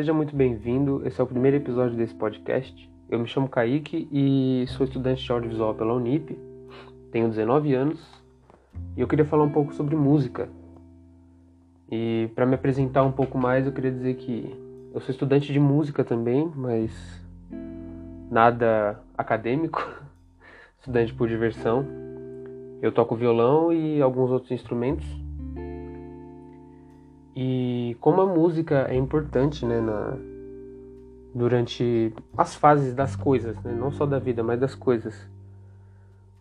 seja 0.00 0.14
muito 0.14 0.34
bem-vindo. 0.34 1.06
Esse 1.06 1.20
é 1.20 1.24
o 1.24 1.26
primeiro 1.26 1.58
episódio 1.58 1.94
desse 1.94 2.14
podcast. 2.14 2.90
Eu 3.10 3.18
me 3.18 3.26
chamo 3.26 3.50
Kaique 3.50 4.08
e 4.10 4.64
sou 4.68 4.86
estudante 4.86 5.22
de 5.22 5.30
audiovisual 5.30 5.74
pela 5.74 5.92
Unip. 5.92 6.38
Tenho 7.12 7.28
19 7.28 7.74
anos 7.74 8.00
e 8.96 9.00
eu 9.02 9.06
queria 9.06 9.26
falar 9.26 9.44
um 9.44 9.50
pouco 9.50 9.74
sobre 9.74 9.94
música. 9.94 10.48
E 11.92 12.30
para 12.34 12.46
me 12.46 12.54
apresentar 12.54 13.02
um 13.02 13.12
pouco 13.12 13.36
mais, 13.36 13.66
eu 13.66 13.72
queria 13.72 13.90
dizer 13.90 14.14
que 14.14 14.58
eu 14.94 15.02
sou 15.02 15.10
estudante 15.10 15.52
de 15.52 15.60
música 15.60 16.02
também, 16.02 16.50
mas 16.56 16.90
nada 18.30 19.02
acadêmico, 19.18 19.86
estudante 20.80 21.12
por 21.12 21.28
diversão. 21.28 21.84
Eu 22.80 22.90
toco 22.90 23.14
violão 23.14 23.70
e 23.70 24.00
alguns 24.00 24.30
outros 24.30 24.50
instrumentos 24.50 25.06
e 27.42 27.96
como 28.02 28.20
a 28.20 28.26
música 28.26 28.86
é 28.90 28.94
importante, 28.94 29.64
né, 29.64 29.80
na, 29.80 30.14
durante 31.34 32.12
as 32.36 32.54
fases 32.54 32.92
das 32.92 33.16
coisas, 33.16 33.56
né, 33.62 33.72
não 33.72 33.90
só 33.90 34.04
da 34.04 34.18
vida, 34.18 34.42
mas 34.42 34.60
das 34.60 34.74
coisas. 34.74 35.26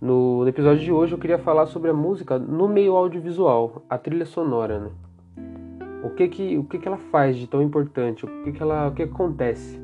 No, 0.02 0.44
no, 0.44 0.50
episódio 0.50 0.84
de 0.84 0.92
hoje 0.92 1.14
eu 1.14 1.18
queria 1.18 1.40
falar 1.40 1.68
sobre 1.68 1.90
a 1.90 1.94
música 1.94 2.38
no 2.38 2.68
meio 2.68 2.98
audiovisual, 2.98 3.82
a 3.90 3.98
trilha 3.98 4.26
sonora, 4.26 4.78
né? 4.78 4.90
O 6.04 6.10
que 6.10 6.28
que, 6.28 6.58
o 6.58 6.66
que, 6.66 6.78
que 6.78 6.88
ela 6.90 6.98
faz 6.98 7.38
de 7.38 7.48
tão 7.48 7.62
importante? 7.62 8.26
O 8.26 8.44
que, 8.44 8.52
que, 8.52 8.62
ela, 8.62 8.90
o 8.90 8.94
que, 8.94 9.04
acontece? 9.04 9.80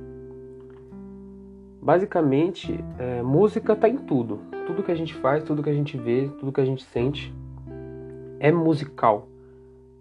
Basicamente, 1.82 2.78
é, 3.00 3.22
música 3.22 3.72
está 3.72 3.88
em 3.88 3.98
tudo. 3.98 4.42
Tudo 4.68 4.84
que 4.84 4.92
a 4.92 4.96
gente 4.96 5.14
faz, 5.14 5.46
tudo 5.46 5.64
que 5.64 5.70
a 5.70 5.74
gente 5.74 5.98
vê, 5.98 6.30
tudo 6.40 6.52
que 6.52 6.60
a 6.60 6.66
gente 6.66 6.84
sente 6.84 7.34
é 8.38 8.52
musical. 8.52 9.30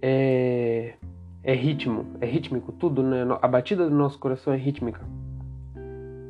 É, 0.06 0.96
é 1.42 1.54
ritmo, 1.54 2.04
é 2.20 2.26
rítmico, 2.26 2.70
tudo, 2.72 3.02
né? 3.02 3.24
A 3.40 3.48
batida 3.48 3.88
do 3.88 3.96
nosso 3.96 4.18
coração 4.18 4.52
é 4.52 4.56
rítmica. 4.58 5.00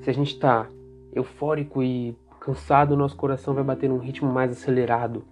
Se 0.00 0.08
a 0.08 0.12
gente 0.12 0.28
está 0.28 0.68
eufórico 1.12 1.82
e 1.82 2.16
cansado, 2.38 2.96
nosso 2.96 3.16
coração 3.16 3.52
vai 3.52 3.64
bater 3.64 3.88
num 3.88 3.98
ritmo 3.98 4.32
mais 4.32 4.52
acelerado. 4.52 5.24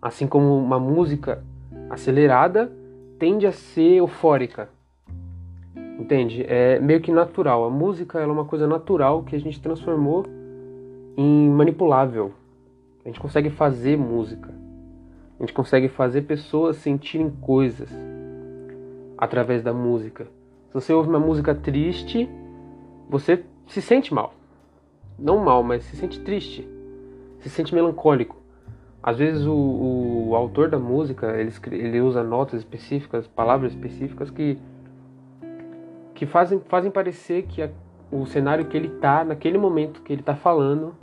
Assim 0.00 0.26
como 0.26 0.56
uma 0.56 0.80
música 0.80 1.44
acelerada 1.90 2.72
tende 3.18 3.46
a 3.46 3.52
ser 3.52 3.96
eufórica. 3.96 4.70
Entende? 5.98 6.46
É 6.48 6.78
meio 6.78 7.02
que 7.02 7.12
natural. 7.12 7.62
A 7.66 7.70
música 7.70 8.20
é 8.20 8.26
uma 8.26 8.46
coisa 8.46 8.66
natural 8.66 9.22
que 9.22 9.36
a 9.36 9.38
gente 9.38 9.60
transformou 9.60 10.24
em 11.14 11.50
manipulável. 11.50 12.32
A 13.04 13.08
gente 13.08 13.20
consegue 13.20 13.50
fazer 13.50 13.98
música. 13.98 14.61
A 15.42 15.44
gente 15.44 15.54
consegue 15.54 15.88
fazer 15.88 16.22
pessoas 16.22 16.76
sentirem 16.76 17.28
coisas 17.28 17.90
através 19.18 19.60
da 19.60 19.72
música. 19.72 20.28
Se 20.68 20.74
você 20.74 20.92
ouve 20.92 21.08
uma 21.08 21.18
música 21.18 21.52
triste, 21.52 22.30
você 23.10 23.42
se 23.66 23.82
sente 23.82 24.14
mal. 24.14 24.34
Não 25.18 25.38
mal, 25.38 25.64
mas 25.64 25.82
se 25.82 25.96
sente 25.96 26.20
triste. 26.20 26.64
Se 27.40 27.50
sente 27.50 27.74
melancólico. 27.74 28.36
Às 29.02 29.18
vezes 29.18 29.44
o, 29.44 30.28
o, 30.28 30.36
autor 30.36 30.70
da 30.70 30.78
música 30.78 31.36
ele, 31.36 31.52
ele 31.72 32.00
usa 32.00 32.22
notas 32.22 32.60
específicas, 32.60 33.26
palavras 33.26 33.72
específicas 33.72 34.30
que 34.30 34.56
que 36.14 36.24
fazem, 36.24 36.60
fazem 36.68 36.88
parecer 36.88 37.46
que 37.48 37.62
a, 37.62 37.70
o 38.12 38.24
cenário 38.26 38.66
que 38.66 38.76
ele 38.76 38.86
está 38.86 39.24
naquele 39.24 39.58
momento 39.58 40.02
que 40.02 40.12
ele 40.12 40.22
está 40.22 40.36
falando 40.36 40.94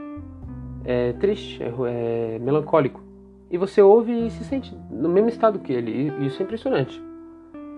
é 0.85 1.11
triste, 1.11 1.61
é, 1.61 1.67
é, 1.67 2.39
melancólico. 2.39 3.08
E 3.49 3.57
você 3.57 3.81
ouve 3.81 4.27
e 4.27 4.31
se 4.31 4.43
sente 4.43 4.75
no 4.89 5.09
mesmo 5.09 5.29
estado 5.29 5.59
que 5.59 5.73
ele. 5.73 6.11
E 6.19 6.27
isso 6.27 6.41
é 6.41 6.45
impressionante 6.45 7.09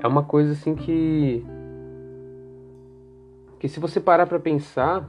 é 0.03 0.07
uma 0.07 0.23
coisa 0.23 0.53
assim 0.53 0.75
que 0.75 1.45
que 3.59 3.69
se 3.69 3.79
você 3.79 3.99
parar 3.99 4.25
para 4.25 4.39
pensar 4.39 5.07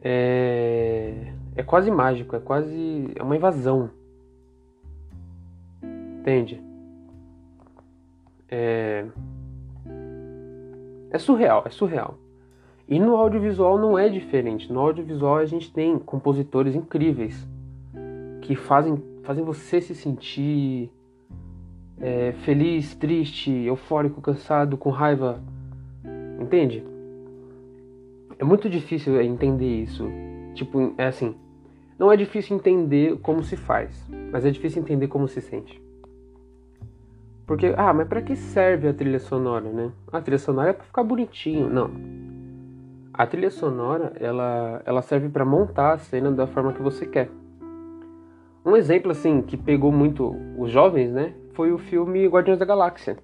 é 0.00 1.32
é 1.56 1.62
quase 1.62 1.88
mágico, 1.90 2.34
é 2.34 2.40
quase 2.40 3.12
é 3.14 3.22
uma 3.22 3.36
invasão. 3.36 3.90
Entende? 5.82 6.60
É 8.48 9.04
é 11.10 11.18
surreal, 11.18 11.62
é 11.66 11.70
surreal. 11.70 12.18
E 12.88 12.98
no 12.98 13.14
audiovisual 13.16 13.78
não 13.78 13.98
é 13.98 14.08
diferente. 14.08 14.72
No 14.72 14.80
audiovisual 14.80 15.36
a 15.36 15.44
gente 15.44 15.72
tem 15.72 15.98
compositores 15.98 16.74
incríveis 16.74 17.46
que 18.44 18.54
fazem 18.54 19.02
fazem 19.22 19.42
você 19.42 19.80
se 19.80 19.94
sentir 19.94 20.90
é, 21.98 22.32
feliz, 22.44 22.94
triste, 22.94 23.50
eufórico, 23.50 24.20
cansado, 24.20 24.76
com 24.76 24.90
raiva. 24.90 25.42
Entende? 26.38 26.84
É 28.38 28.44
muito 28.44 28.68
difícil 28.68 29.20
entender 29.20 29.82
isso. 29.82 30.06
Tipo, 30.54 30.94
é 30.98 31.06
assim. 31.06 31.34
Não 31.98 32.12
é 32.12 32.16
difícil 32.16 32.56
entender 32.56 33.18
como 33.20 33.42
se 33.42 33.56
faz, 33.56 34.06
mas 34.30 34.44
é 34.44 34.50
difícil 34.50 34.82
entender 34.82 35.06
como 35.08 35.26
se 35.26 35.40
sente. 35.40 35.80
Porque, 37.46 37.72
ah, 37.76 37.92
mas 37.94 38.08
para 38.08 38.20
que 38.20 38.36
serve 38.36 38.88
a 38.88 38.92
trilha 38.92 39.20
sonora, 39.20 39.70
né? 39.70 39.92
A 40.12 40.20
trilha 40.20 40.38
sonora 40.38 40.70
é 40.70 40.72
para 40.72 40.84
ficar 40.84 41.04
bonitinho. 41.04 41.70
Não. 41.70 41.90
A 43.12 43.26
trilha 43.26 43.50
sonora, 43.50 44.12
ela, 44.18 44.82
ela 44.84 45.02
serve 45.02 45.28
para 45.28 45.44
montar 45.44 45.92
a 45.92 45.98
cena 45.98 46.32
da 46.32 46.46
forma 46.46 46.72
que 46.72 46.82
você 46.82 47.06
quer. 47.06 47.30
Um 48.64 48.76
exemplo 48.76 49.10
assim 49.10 49.42
que 49.42 49.56
pegou 49.56 49.92
muito 49.92 50.34
os 50.58 50.70
jovens, 50.70 51.12
né, 51.12 51.34
foi 51.52 51.72
o 51.72 51.78
filme 51.78 52.26
Guardiões 52.26 52.58
da 52.58 52.64
Galáxia, 52.64 53.18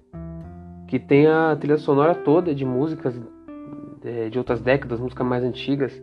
que 0.87 0.99
tem 0.99 1.27
a 1.27 1.55
trilha 1.59 1.77
sonora 1.77 2.13
toda 2.13 2.53
de 2.53 2.63
músicas 2.63 3.19
é, 4.03 4.29
de 4.29 4.37
outras 4.37 4.61
décadas, 4.61 4.99
músicas 4.99 5.25
mais 5.25 5.43
antigas. 5.43 6.01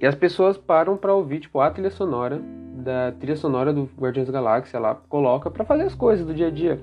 E 0.00 0.06
as 0.06 0.14
pessoas 0.14 0.56
param 0.56 0.96
para 0.96 1.14
ouvir 1.14 1.40
tipo 1.40 1.60
a 1.60 1.70
trilha 1.70 1.90
sonora 1.90 2.40
da 2.74 3.12
trilha 3.12 3.36
sonora 3.36 3.72
do 3.72 3.88
Guardiões 3.98 4.26
da 4.26 4.32
Galáxia 4.32 4.78
lá, 4.78 4.94
coloca 5.08 5.50
para 5.50 5.64
fazer 5.64 5.84
as 5.84 5.94
coisas 5.94 6.26
do 6.26 6.34
dia 6.34 6.48
a 6.48 6.50
dia. 6.50 6.80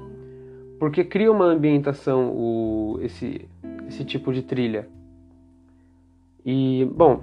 Porque 0.79 1.03
cria 1.03 1.31
uma 1.31 1.45
ambientação 1.45 2.31
o 2.31 2.99
esse 3.01 3.47
esse 3.87 4.03
tipo 4.03 4.33
de 4.33 4.41
trilha. 4.41 4.87
E, 6.45 6.85
bom, 6.93 7.21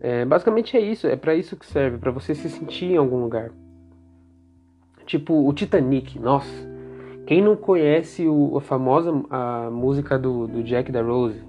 é, 0.00 0.24
basicamente 0.24 0.76
é 0.78 0.80
isso, 0.80 1.06
é 1.06 1.14
para 1.14 1.34
isso 1.34 1.56
que 1.56 1.66
serve, 1.66 1.98
para 1.98 2.10
você 2.10 2.34
se 2.34 2.48
sentir 2.48 2.86
em 2.86 2.96
algum 2.96 3.20
lugar. 3.20 3.50
Tipo 5.04 5.46
o 5.46 5.52
Titanic, 5.52 6.18
nossa. 6.18 6.70
Quem 7.26 7.42
não 7.42 7.54
conhece 7.54 8.26
o, 8.26 8.56
a 8.56 8.60
famosa 8.62 9.12
a 9.28 9.68
música 9.70 10.18
do, 10.18 10.46
do 10.46 10.62
Jack 10.62 10.90
da 10.90 11.02
Rose? 11.02 11.42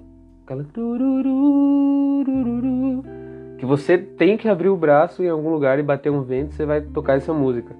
Aquela 0.44 0.64
que 3.58 3.64
você 3.64 3.96
tem 3.96 4.36
que 4.36 4.48
abrir 4.48 4.68
o 4.68 4.76
braço 4.76 5.22
em 5.22 5.28
algum 5.28 5.48
lugar 5.50 5.78
e 5.78 5.82
bater 5.82 6.10
um 6.10 6.22
vento, 6.22 6.52
você 6.52 6.66
vai 6.66 6.82
tocar 6.82 7.16
essa 7.16 7.32
música. 7.32 7.74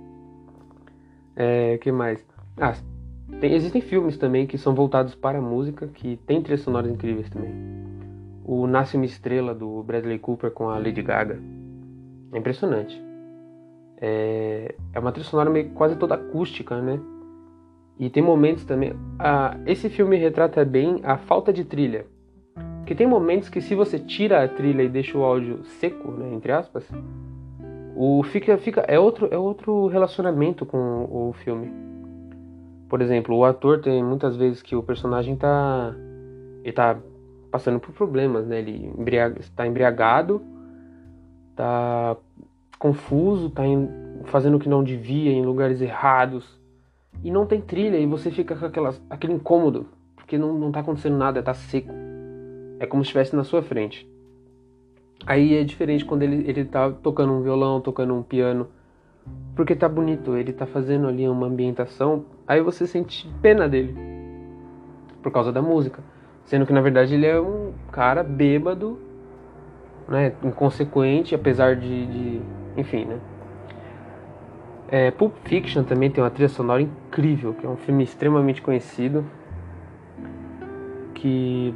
É, 1.37 1.77
que 1.79 1.93
mais? 1.93 2.25
Ah, 2.57 2.75
tem, 3.41 3.53
existem 3.53 3.83
filmes 3.83 4.17
também 4.17 4.47
que 4.47 4.57
são 4.57 4.75
voltados 4.75 5.15
para 5.15 5.39
a 5.39 5.43
música, 5.43 5.87
que 5.89 6.17
tem 6.27 6.41
trilhas 6.41 6.61
sonoras 6.61 6.91
incríveis 6.91 7.29
também 7.29 7.83
o 8.45 8.67
Nasce 8.67 8.97
uma 8.97 9.07
Estrela 9.07 9.55
do 9.55 9.83
Bradley 9.83 10.19
Cooper 10.19 10.51
com 10.51 10.69
a 10.69 10.79
Lady 10.79 11.03
Gaga. 11.03 11.41
É 12.33 12.39
impressionante. 12.39 13.01
É, 14.01 14.75
é 14.93 14.99
uma 14.99 15.13
trilha 15.13 15.29
sonora 15.29 15.51
meio 15.51 15.71
quase 15.71 15.97
toda 15.97 16.15
acústica, 16.15 16.81
né? 16.81 16.99
E 17.99 18.11
tem 18.11 18.23
momentos 18.23 18.65
também. 18.65 18.95
Ah, 19.19 19.57
esse 19.67 19.89
filme 19.89 20.17
retrata 20.17 20.65
bem 20.65 21.01
a 21.05 21.17
falta 21.19 21.53
de 21.53 21.65
trilha. 21.65 22.07
Porque 22.79 22.97
tem 22.97 23.07
momentos 23.07 23.49
que 23.49 23.61
se 23.61 23.77
você 23.77 23.99
tira 23.99 24.43
a 24.43 24.49
trilha 24.49 24.83
e 24.83 24.89
deixa 24.89 25.17
o 25.17 25.23
áudio 25.23 25.63
seco, 25.65 26.11
né, 26.11 26.35
entre 26.35 26.51
aspas, 26.51 26.91
o 27.95 28.23
fica 28.25 28.59
fica 28.59 28.81
é 28.89 28.99
outro 28.99 29.29
é 29.31 29.39
outro 29.39 29.87
relacionamento 29.87 30.67
com 30.67 31.05
o 31.09 31.33
filme. 31.45 31.71
Por 32.89 33.01
exemplo, 33.01 33.37
o 33.37 33.45
ator 33.45 33.81
tem 33.81 34.03
muitas 34.03 34.37
vezes 34.37 34.61
que 34.61 34.75
o 34.75 34.83
personagem 34.83 35.37
tá 35.37 35.95
ele 36.65 36.73
tá 36.73 36.99
passando 37.53 37.79
por 37.79 37.93
problemas, 37.93 38.47
né? 38.47 38.59
Ele 38.59 38.91
está 39.39 39.67
embriagado, 39.67 40.43
está 41.51 42.17
confuso, 42.79 43.47
está 43.47 43.63
fazendo 44.25 44.57
o 44.57 44.59
que 44.59 44.69
não 44.69 44.83
devia 44.83 45.31
em 45.31 45.45
lugares 45.45 45.81
errados 45.81 46.59
e 47.23 47.31
não 47.31 47.47
tem 47.47 47.61
trilha 47.61 47.99
e 47.99 48.07
você 48.07 48.31
fica 48.31 48.57
com 48.57 48.67
aquele 49.11 49.35
incômodo 49.35 49.87
porque 50.17 50.39
não, 50.39 50.55
não 50.55 50.73
tá 50.73 50.81
acontecendo 50.81 51.17
nada, 51.17 51.41
está 51.41 51.53
seco. 51.53 51.93
É 52.81 52.87
como 52.87 53.05
se 53.05 53.09
estivesse 53.09 53.37
na 53.37 53.45
sua 53.45 53.63
frente. 53.63 54.11
Aí 55.27 55.55
é 55.55 55.63
diferente 55.63 56.05
quando 56.05 56.23
ele, 56.23 56.49
ele 56.49 56.65
tá 56.65 56.91
tocando 56.91 57.35
um 57.35 57.43
violão, 57.43 57.81
tocando 57.81 58.15
um 58.15 58.23
piano, 58.23 58.67
porque 59.55 59.77
tá 59.77 59.89
bonito, 59.89 60.37
ele 60.37 60.53
tá 60.53 60.67
fazendo 60.67 61.07
ali 61.07 61.29
uma 61.29 61.47
ambientação, 61.47 62.25
aí 62.49 62.61
você 62.61 62.87
sente 62.87 63.29
pena 63.41 63.69
dele 63.69 63.95
por 65.23 65.31
causa 65.31 65.53
da 65.53 65.63
música. 65.63 66.03
Sendo 66.45 66.67
que 66.67 66.73
na 66.73 66.81
verdade 66.81 67.15
ele 67.15 67.27
é 67.27 67.41
um 67.41 67.73
cara 67.91 68.23
bêbado, 68.23 68.99
né? 70.09 70.33
Inconsequente, 70.43 71.35
apesar 71.35 71.77
de. 71.77 72.07
de 72.07 72.41
enfim, 72.77 73.05
né? 73.05 73.19
É, 74.89 75.11
Pulp 75.11 75.35
Fiction 75.45 75.85
também 75.85 76.11
tem 76.11 76.23
uma 76.23 76.31
trilha 76.31 76.51
sonora 76.51 76.83
incrível, 76.83 77.55
que 77.55 77.65
é 77.65 77.69
um 77.69 77.77
filme 77.77 78.05
extremamente 78.05 78.61
conhecido. 78.61 79.25
que 81.15 81.75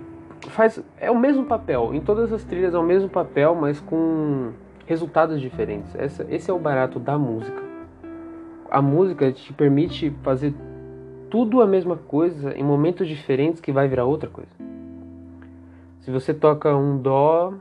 faz 0.50 0.82
é 0.98 1.10
o 1.10 1.18
mesmo 1.18 1.44
papel 1.44 1.94
em 1.94 2.00
todas 2.00 2.32
as 2.32 2.44
trilhas 2.44 2.74
é 2.74 2.78
o 2.78 2.82
mesmo 2.82 3.08
papel 3.08 3.54
mas 3.54 3.80
com 3.80 4.52
resultados 4.86 5.40
diferentes 5.40 5.94
Essa, 5.96 6.26
esse 6.30 6.50
é 6.50 6.54
o 6.54 6.58
barato 6.58 6.98
da 7.00 7.18
música 7.18 7.62
a 8.70 8.82
música 8.82 9.32
te 9.32 9.52
permite 9.52 10.10
fazer 10.22 10.54
tudo 11.36 11.60
a 11.60 11.66
mesma 11.66 11.98
coisa 11.98 12.56
em 12.56 12.64
momentos 12.64 13.06
diferentes 13.06 13.60
que 13.60 13.70
vai 13.70 13.86
virar 13.86 14.06
outra 14.06 14.30
coisa. 14.30 14.50
Se 16.00 16.10
você 16.10 16.32
toca 16.32 16.74
um 16.74 16.96
dó 16.96 17.52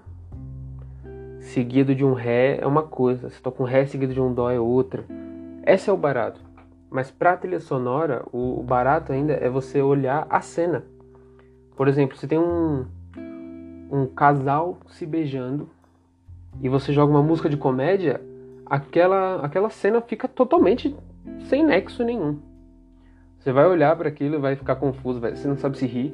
seguido 1.41 1.93
de 1.93 2.05
um 2.05 2.13
ré 2.13 2.57
é 2.61 2.65
uma 2.65 2.83
coisa. 2.83 3.29
Se 3.29 3.41
toca 3.41 3.61
um 3.61 3.65
ré 3.65 3.85
seguido 3.85 4.13
de 4.13 4.21
um 4.21 4.33
dó 4.33 4.49
é 4.49 4.57
outra. 4.57 5.03
Esse 5.65 5.89
é 5.89 5.93
o 5.93 5.97
barato. 5.97 6.39
Mas 6.89 7.11
para 7.11 7.35
trilha 7.35 7.59
sonora 7.59 8.23
o 8.31 8.63
barato 8.63 9.11
ainda 9.11 9.33
é 9.33 9.49
você 9.49 9.81
olhar 9.81 10.25
a 10.29 10.39
cena. 10.39 10.85
Por 11.75 11.89
exemplo, 11.89 12.15
você 12.15 12.27
tem 12.27 12.39
um, 12.39 12.85
um 13.91 14.07
casal 14.07 14.77
se 14.87 15.05
beijando 15.05 15.67
e 16.61 16.69
você 16.69 16.93
joga 16.93 17.11
uma 17.11 17.21
música 17.21 17.49
de 17.49 17.57
comédia, 17.57 18.21
aquela, 18.65 19.45
aquela 19.45 19.69
cena 19.69 19.99
fica 19.99 20.29
totalmente 20.29 20.95
sem 21.49 21.61
nexo 21.61 22.05
nenhum. 22.05 22.54
Você 23.45 23.51
vai 23.51 23.67
olhar 23.67 23.95
para 23.95 24.09
aquilo 24.09 24.37
e 24.37 24.39
vai 24.39 24.55
ficar 24.55 24.75
confuso, 24.75 25.19
vai, 25.19 25.35
você 25.35 25.47
não 25.47 25.55
sabe 25.55 25.77
se 25.77 25.85
rir. 25.85 26.11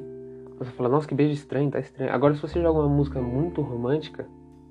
Você 0.58 0.70
fala, 0.72 0.90
nossa, 0.90 1.08
que 1.08 1.14
beijo 1.14 1.32
estranho, 1.32 1.70
tá 1.70 1.80
estranho. 1.80 2.12
Agora, 2.12 2.34
se 2.34 2.42
você 2.42 2.60
joga 2.60 2.80
uma 2.80 2.90
música 2.90 3.22
muito 3.22 3.62
romântica, 3.62 4.26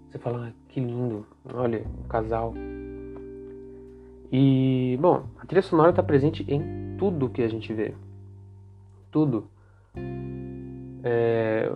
você 0.07 0.19
fala, 0.19 0.49
ah, 0.49 0.51
que 0.69 0.79
lindo, 0.79 1.25
olha, 1.51 1.83
um 1.99 2.07
casal. 2.07 2.53
E, 4.31 4.95
bom, 5.01 5.23
a 5.39 5.45
trilha 5.47 5.63
sonora 5.63 5.89
está 5.89 6.03
presente 6.03 6.45
em 6.47 6.95
tudo 6.99 7.29
que 7.29 7.41
a 7.41 7.47
gente 7.47 7.73
vê. 7.73 7.95
Tudo. 9.09 9.45
É, 11.03 11.71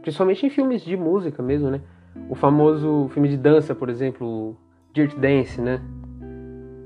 principalmente 0.00 0.46
em 0.46 0.48
filmes 0.48 0.80
de 0.80 0.96
música 0.96 1.42
mesmo, 1.42 1.70
né? 1.70 1.82
O 2.30 2.34
famoso 2.34 3.10
filme 3.12 3.28
de 3.28 3.36
dança, 3.36 3.74
por 3.74 3.90
exemplo, 3.90 4.56
Dirt 4.94 5.14
Dance, 5.18 5.60
né? 5.60 5.82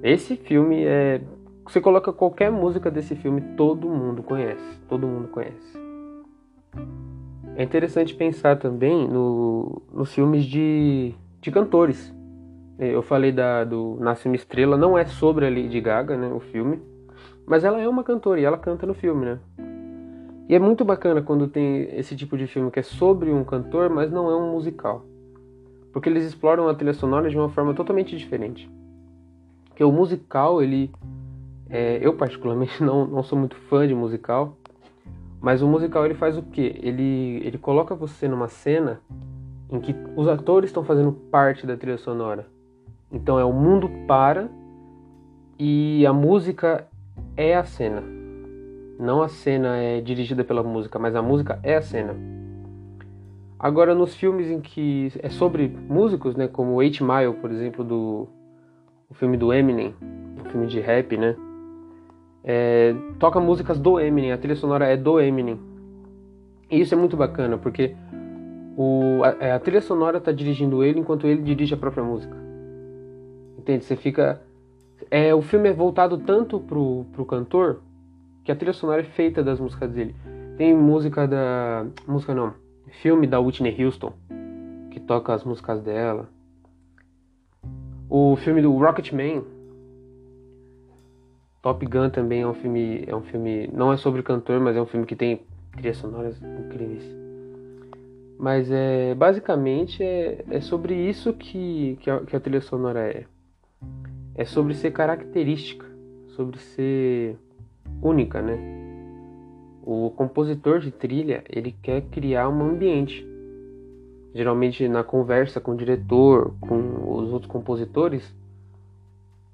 Esse 0.02 0.34
filme 0.34 0.82
é. 0.82 1.20
Você 1.66 1.80
coloca 1.80 2.12
qualquer 2.12 2.50
música 2.50 2.90
desse 2.90 3.14
filme, 3.14 3.40
todo 3.56 3.88
mundo 3.88 4.22
conhece. 4.22 4.80
Todo 4.88 5.06
mundo 5.06 5.28
conhece. 5.28 5.78
É 7.54 7.62
interessante 7.62 8.14
pensar 8.14 8.58
também 8.58 9.06
no, 9.06 9.82
nos 9.92 10.12
filmes 10.14 10.44
de, 10.44 11.14
de 11.40 11.50
cantores. 11.50 12.12
É, 12.78 12.94
eu 12.94 13.02
falei 13.02 13.30
da, 13.30 13.64
do 13.64 13.96
Nasce 14.00 14.26
uma 14.26 14.36
Estrela, 14.36 14.76
não 14.76 14.96
é 14.96 15.04
sobre 15.04 15.46
a 15.46 15.50
Lady 15.50 15.80
Gaga, 15.80 16.16
né, 16.16 16.32
o 16.32 16.40
filme, 16.40 16.80
mas 17.46 17.64
ela 17.64 17.80
é 17.80 17.88
uma 17.88 18.02
cantora 18.02 18.40
e 18.40 18.44
ela 18.44 18.56
canta 18.56 18.86
no 18.86 18.94
filme, 18.94 19.26
né? 19.26 19.38
E 20.48 20.54
é 20.54 20.58
muito 20.58 20.84
bacana 20.84 21.22
quando 21.22 21.46
tem 21.46 21.88
esse 21.96 22.16
tipo 22.16 22.36
de 22.36 22.46
filme 22.46 22.70
que 22.70 22.80
é 22.80 22.82
sobre 22.82 23.30
um 23.30 23.44
cantor, 23.44 23.88
mas 23.88 24.10
não 24.10 24.30
é 24.30 24.36
um 24.36 24.52
musical. 24.52 25.04
Porque 25.92 26.08
eles 26.08 26.24
exploram 26.24 26.68
a 26.68 26.74
trilha 26.74 26.94
sonora 26.94 27.28
de 27.28 27.36
uma 27.36 27.48
forma 27.48 27.74
totalmente 27.74 28.16
diferente. 28.16 28.68
Que 29.74 29.84
o 29.84 29.92
musical, 29.92 30.62
ele. 30.62 30.90
É, 31.72 31.98
eu, 32.02 32.12
particularmente, 32.12 32.80
não, 32.84 33.06
não 33.06 33.22
sou 33.22 33.38
muito 33.38 33.56
fã 33.56 33.88
de 33.88 33.94
musical. 33.94 34.56
Mas 35.40 35.60
o 35.62 35.66
musical 35.66 36.04
ele 36.04 36.14
faz 36.14 36.36
o 36.36 36.42
quê? 36.42 36.78
Ele, 36.80 37.42
ele 37.44 37.58
coloca 37.58 37.96
você 37.96 38.28
numa 38.28 38.46
cena 38.46 39.00
em 39.68 39.80
que 39.80 39.96
os 40.14 40.28
atores 40.28 40.68
estão 40.68 40.84
fazendo 40.84 41.10
parte 41.10 41.66
da 41.66 41.76
trilha 41.76 41.98
sonora. 41.98 42.46
Então 43.10 43.40
é 43.40 43.44
o 43.44 43.52
mundo 43.52 43.90
para 44.06 44.48
e 45.58 46.06
a 46.06 46.12
música 46.12 46.86
é 47.36 47.56
a 47.56 47.64
cena. 47.64 48.02
Não 49.00 49.20
a 49.20 49.28
cena 49.28 49.78
é 49.78 50.00
dirigida 50.00 50.44
pela 50.44 50.62
música, 50.62 50.96
mas 50.98 51.16
a 51.16 51.22
música 51.22 51.58
é 51.64 51.76
a 51.76 51.82
cena. 51.82 52.14
Agora, 53.58 53.94
nos 53.94 54.14
filmes 54.14 54.48
em 54.48 54.60
que 54.60 55.12
é 55.20 55.28
sobre 55.28 55.68
músicos, 55.68 56.36
né, 56.36 56.46
como 56.46 56.80
Eight 56.82 57.02
Mile, 57.02 57.34
por 57.40 57.50
exemplo, 57.50 57.84
do 57.84 58.28
o 59.08 59.14
filme 59.14 59.36
do 59.36 59.52
Eminem, 59.52 59.94
o 60.40 60.50
filme 60.50 60.66
de 60.66 60.80
rap, 60.80 61.16
né, 61.16 61.36
é, 62.44 62.94
toca 63.18 63.40
músicas 63.40 63.78
do 63.78 64.00
Eminem, 64.00 64.32
a 64.32 64.38
trilha 64.38 64.56
sonora 64.56 64.86
é 64.86 64.96
do 64.96 65.20
Eminem. 65.20 65.58
E 66.70 66.80
isso 66.80 66.94
é 66.94 66.96
muito 66.96 67.16
bacana, 67.16 67.58
porque 67.58 67.94
o, 68.76 69.22
a, 69.22 69.44
é, 69.44 69.52
a 69.52 69.60
trilha 69.60 69.80
sonora 69.80 70.18
está 70.18 70.32
dirigindo 70.32 70.82
ele 70.82 71.00
enquanto 71.00 71.26
ele 71.26 71.42
dirige 71.42 71.74
a 71.74 71.76
própria 71.76 72.02
música. 72.02 72.36
Entende? 73.58 73.84
Você 73.84 73.96
fica. 73.96 74.40
É, 75.10 75.34
o 75.34 75.42
filme 75.42 75.68
é 75.68 75.72
voltado 75.72 76.18
tanto 76.18 76.58
pro, 76.58 77.04
pro 77.12 77.24
cantor 77.24 77.80
que 78.44 78.50
a 78.50 78.56
trilha 78.56 78.72
sonora 78.72 79.02
é 79.02 79.04
feita 79.04 79.42
das 79.42 79.60
músicas 79.60 79.90
dele. 79.92 80.14
Tem 80.56 80.74
música 80.74 81.28
da. 81.28 81.86
Música 82.06 82.34
não. 82.34 82.54
Filme 83.02 83.26
da 83.26 83.38
Whitney 83.38 83.84
Houston, 83.84 84.12
que 84.90 85.00
toca 85.00 85.32
as 85.32 85.44
músicas 85.44 85.80
dela. 85.80 86.28
O 88.08 88.36
filme 88.36 88.60
do 88.60 88.76
Rocketman. 88.76 89.44
Top 91.62 91.86
Gun 91.86 92.10
também 92.10 92.42
é 92.42 92.46
um 92.46 92.54
filme. 92.54 93.04
É 93.06 93.14
um 93.14 93.22
filme. 93.22 93.70
Não 93.72 93.92
é 93.92 93.96
sobre 93.96 94.22
cantor, 94.22 94.58
mas 94.60 94.76
é 94.76 94.82
um 94.82 94.86
filme 94.86 95.06
que 95.06 95.14
tem 95.14 95.40
trilhas 95.70 95.96
sonoras 95.96 96.36
incríveis. 96.42 97.04
Mas 98.36 98.68
é 98.70 99.14
basicamente 99.14 100.02
é, 100.02 100.44
é 100.50 100.60
sobre 100.60 100.94
isso 100.94 101.32
que, 101.32 101.96
que 102.00 102.10
a, 102.10 102.18
que 102.20 102.34
a 102.34 102.40
trilha 102.40 102.60
sonora 102.60 103.00
é. 103.00 103.24
É 104.34 104.44
sobre 104.44 104.74
ser 104.74 104.90
característica, 104.90 105.86
sobre 106.28 106.58
ser 106.58 107.36
única, 108.02 108.42
né? 108.42 108.58
O 109.84 110.10
compositor 110.10 110.80
de 110.80 110.90
trilha, 110.90 111.44
ele 111.48 111.72
quer 111.82 112.02
criar 112.10 112.48
um 112.48 112.62
ambiente. 112.62 113.24
Geralmente 114.34 114.88
na 114.88 115.04
conversa 115.04 115.60
com 115.60 115.72
o 115.72 115.76
diretor, 115.76 116.54
com 116.60 117.18
os 117.18 117.32
outros 117.32 117.50
compositores, 117.50 118.34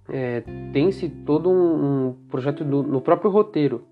é, 0.08 0.42
tem-se 0.72 1.08
todo 1.08 1.50
um, 1.50 2.08
um 2.08 2.12
projeto 2.28 2.64
do, 2.64 2.82
no 2.82 3.00
próprio 3.00 3.30
roteiro. 3.30 3.84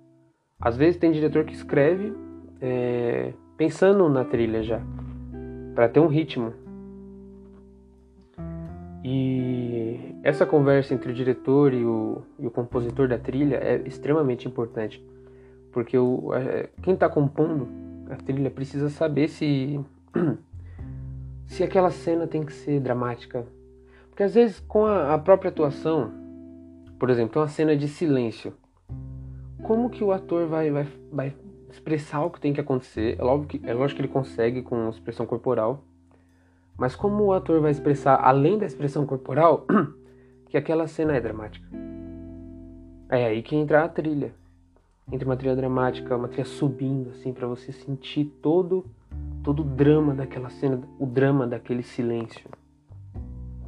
Às 0.61 0.77
vezes 0.77 0.97
tem 0.97 1.13
diretor 1.13 1.45
que 1.45 1.53
escreve 1.53 2.13
é, 2.61 3.33
pensando 3.57 4.09
na 4.09 4.25
trilha 4.25 4.63
já, 4.63 4.81
para 5.75 5.89
ter 5.89 6.01
um 6.01 6.07
ritmo. 6.07 6.53
E 9.05 10.17
essa 10.23 10.45
conversa 10.45 10.95
entre 10.95 11.13
o 11.13 11.15
diretor 11.15 11.73
e 11.73 11.85
o, 11.85 12.23
e 12.39 12.47
o 12.47 12.51
compositor 12.51 13.07
da 13.07 13.19
trilha 13.19 13.57
é 13.57 13.83
extremamente 13.87 14.49
importante, 14.49 15.05
porque 15.71 15.97
o, 15.97 16.31
quem 16.83 16.95
está 16.95 17.09
compondo 17.09 17.69
a 18.11 18.17
trilha 18.17 18.51
precisa 18.51 18.89
saber 18.89 19.29
se 19.29 19.81
se 21.47 21.63
aquela 21.63 21.91
cena 21.91 22.27
tem 22.27 22.45
que 22.45 22.53
ser 22.53 22.81
dramática, 22.81 23.47
porque 24.17 24.23
às 24.23 24.35
vezes 24.35 24.61
com 24.61 24.87
a, 24.87 25.13
a 25.13 25.19
própria 25.19 25.51
atuação, 25.51 26.11
por 26.99 27.11
exemplo, 27.11 27.39
uma 27.39 27.49
cena 27.49 27.77
de 27.77 27.87
silêncio, 27.87 28.55
como 29.63 29.91
que 29.91 30.03
o 30.03 30.11
ator 30.11 30.47
vai, 30.47 30.71
vai, 30.71 30.89
vai 31.13 31.37
expressar 31.71 32.25
o 32.25 32.31
que 32.31 32.41
tem 32.41 32.55
que 32.55 32.61
acontecer? 32.61 33.17
É 33.19 33.23
lógico 33.23 33.47
que, 33.47 33.61
é 33.69 33.75
lógico 33.75 34.01
que 34.01 34.07
ele 34.07 34.13
consegue 34.13 34.63
com 34.63 34.89
expressão 34.89 35.27
corporal, 35.27 35.85
mas 36.79 36.97
como 36.97 37.25
o 37.25 37.33
ator 37.35 37.61
vai 37.61 37.71
expressar, 37.71 38.19
além 38.25 38.59
da 38.59 38.65
expressão 38.65 39.05
corporal, 39.05 39.67
que 40.49 40.57
aquela 40.57 40.87
cena 40.87 41.15
é 41.15 41.21
dramática? 41.21 41.69
É 43.11 43.27
aí 43.27 43.43
que 43.43 43.55
entra 43.55 43.85
a 43.85 43.89
trilha. 43.89 44.33
Entra 45.13 45.29
uma 45.29 45.37
trilha 45.37 45.55
dramática, 45.55 46.17
uma 46.17 46.29
trilha 46.29 46.47
subindo, 46.47 47.11
assim, 47.11 47.35
para 47.35 47.47
você 47.47 47.71
sentir 47.71 48.33
todo, 48.41 48.87
todo 49.45 49.61
o 49.61 49.65
drama 49.65 50.15
daquela 50.15 50.49
cena, 50.49 50.81
o 50.99 51.05
drama 51.05 51.47
daquele 51.47 51.83
silêncio. 51.83 52.49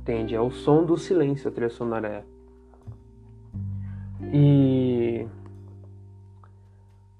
Entende? 0.08 0.34
É 0.34 0.40
o 0.40 0.50
som 0.50 0.84
do 0.84 0.96
silêncio 0.96 1.50
a 1.50 1.52
trilha 1.52 1.68
sonora 1.68 2.08
é. 2.08 2.24
E. 4.32 5.26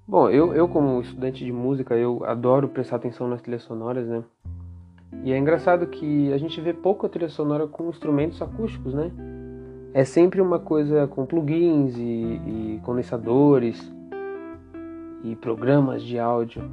Bom, 0.07 0.27
eu, 0.27 0.55
eu 0.55 0.67
como 0.67 0.99
estudante 0.99 1.45
de 1.45 1.51
música, 1.51 1.95
eu 1.95 2.25
adoro 2.25 2.67
prestar 2.67 2.95
atenção 2.95 3.27
nas 3.27 3.43
trilhas 3.43 3.61
sonoras, 3.61 4.07
né? 4.07 4.23
E 5.23 5.31
é 5.31 5.37
engraçado 5.37 5.85
que 5.85 6.33
a 6.33 6.37
gente 6.39 6.59
vê 6.59 6.73
pouco 6.73 7.05
a 7.05 7.09
trilha 7.09 7.29
sonora 7.29 7.67
com 7.67 7.89
instrumentos 7.89 8.41
acústicos, 8.41 8.91
né? 8.95 9.11
É 9.93 10.03
sempre 10.03 10.41
uma 10.41 10.57
coisa 10.57 11.05
com 11.05 11.27
plugins 11.27 11.95
e, 11.95 12.01
e 12.01 12.81
condensadores 12.83 13.93
e 15.23 15.35
programas 15.35 16.01
de 16.01 16.17
áudio. 16.17 16.63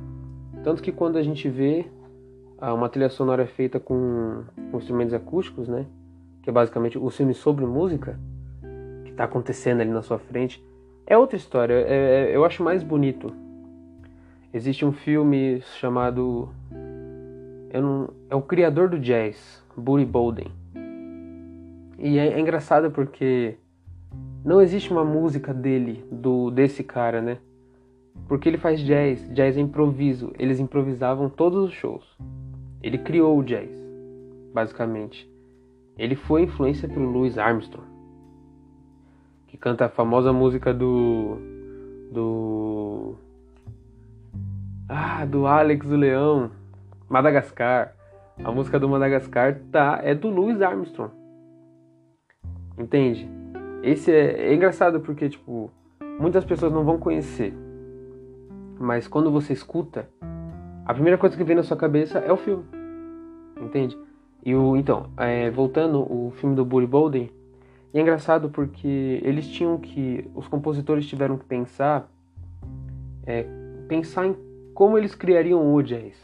Tanto 0.65 0.83
que 0.83 0.93
quando 0.93 1.19
a 1.19 1.23
gente 1.23 1.47
vê 1.47 1.85
ah, 2.57 2.73
uma 2.73 2.89
trilha 2.89 3.11
sonora 3.11 3.47
feita 3.47 3.79
com, 3.79 4.45
com 4.71 4.79
instrumentos 4.79 5.13
acústicos, 5.13 5.69
né? 5.69 5.85
Que 6.47 6.51
é 6.51 6.53
basicamente 6.53 6.97
o 6.97 7.11
filme 7.11 7.35
sobre 7.35 7.67
música 7.67 8.17
que 9.03 9.11
está 9.11 9.25
acontecendo 9.25 9.81
ali 9.81 9.91
na 9.91 10.01
sua 10.01 10.17
frente, 10.17 10.65
é 11.05 11.19
outra 11.19 11.37
história. 11.37 11.75
É, 11.75 12.29
é, 12.31 12.37
eu 12.37 12.45
acho 12.45 12.63
mais 12.63 12.85
bonito. 12.85 13.35
Existe 14.55 14.85
um 14.85 14.93
filme 14.93 15.61
chamado 15.81 16.49
não, 17.81 18.11
é 18.31 18.37
o 18.37 18.43
criador 18.43 18.89
do 18.89 18.97
jazz, 18.97 19.61
Buddy 19.77 20.05
Bolden. 20.05 20.47
E 21.99 22.17
é, 22.17 22.29
é, 22.29 22.39
engraçado 22.39 22.93
porque 22.93 23.57
não 24.45 24.61
existe 24.63 24.93
uma 24.93 25.05
música 25.05 25.53
dele, 25.53 26.05
do 26.13 26.53
desse 26.53 26.85
cara, 26.85 27.21
né? 27.21 27.39
Porque 28.29 28.49
ele 28.49 28.57
faz 28.57 28.79
jazz, 28.79 29.29
jazz 29.35 29.57
é 29.57 29.61
improviso. 29.61 30.33
Eles 30.39 30.61
improvisavam 30.61 31.29
todos 31.29 31.65
os 31.65 31.73
shows. 31.73 32.05
Ele 32.81 32.99
criou 32.99 33.37
o 33.37 33.43
jazz, 33.43 33.69
basicamente. 34.55 35.29
Ele 35.97 36.15
foi 36.15 36.43
influência 36.43 36.89
pelo 36.89 37.11
Louis 37.11 37.39
Armstrong, 37.39 37.87
que 39.47 39.57
canta 39.57 39.87
a 39.87 39.89
famosa 39.89 40.33
música 40.33 40.75
do 40.75 41.39
do 42.13 43.15
ah, 44.89 45.25
do 45.25 45.47
Alex 45.47 45.87
o 45.87 45.97
Leão, 45.97 46.51
Madagascar. 47.09 47.95
A 48.45 48.53
música 48.53 48.79
do 48.79 48.89
Madagascar 48.89 49.59
tá 49.73 50.01
é 50.03 50.15
do 50.15 50.29
Louis 50.29 50.61
Armstrong. 50.61 51.11
Entende? 52.79 53.27
Esse 53.83 54.13
é, 54.13 54.49
é 54.49 54.55
engraçado 54.55 55.01
porque 55.01 55.29
tipo 55.29 55.71
muitas 56.21 56.45
pessoas 56.45 56.73
não 56.73 56.85
vão 56.85 56.99
conhecer, 56.99 57.55
mas 58.79 59.09
quando 59.09 59.31
você 59.31 59.53
escuta, 59.53 60.09
a 60.85 60.93
primeira 60.93 61.19
coisa 61.19 61.37
que 61.37 61.45
vem 61.45 61.57
na 61.57 61.63
sua 61.63 61.77
cabeça 61.77 62.19
é 62.19 62.33
o 62.33 62.37
filme, 62.37 62.65
entende? 63.61 63.97
E 64.47 64.55
o 64.55 64.77
então, 64.77 65.11
é, 65.17 65.51
voltando 65.51 66.01
o 66.03 66.31
filme 66.37 66.55
do 66.55 66.65
Buddy 66.65 66.87
Bolden, 66.87 67.31
é 67.93 68.01
engraçado 68.01 68.49
porque 68.49 69.21
eles 69.25 69.49
tinham 69.49 69.77
que, 69.77 70.25
os 70.37 70.47
compositores 70.47 71.05
tiveram 71.05 71.37
que 71.37 71.45
pensar, 71.45 72.09
é, 73.27 73.45
pensar 73.89 74.25
em 74.25 74.37
como 74.73 74.97
eles 74.97 75.17
criariam 75.17 75.75
o 75.75 75.83
jazz. 75.83 76.15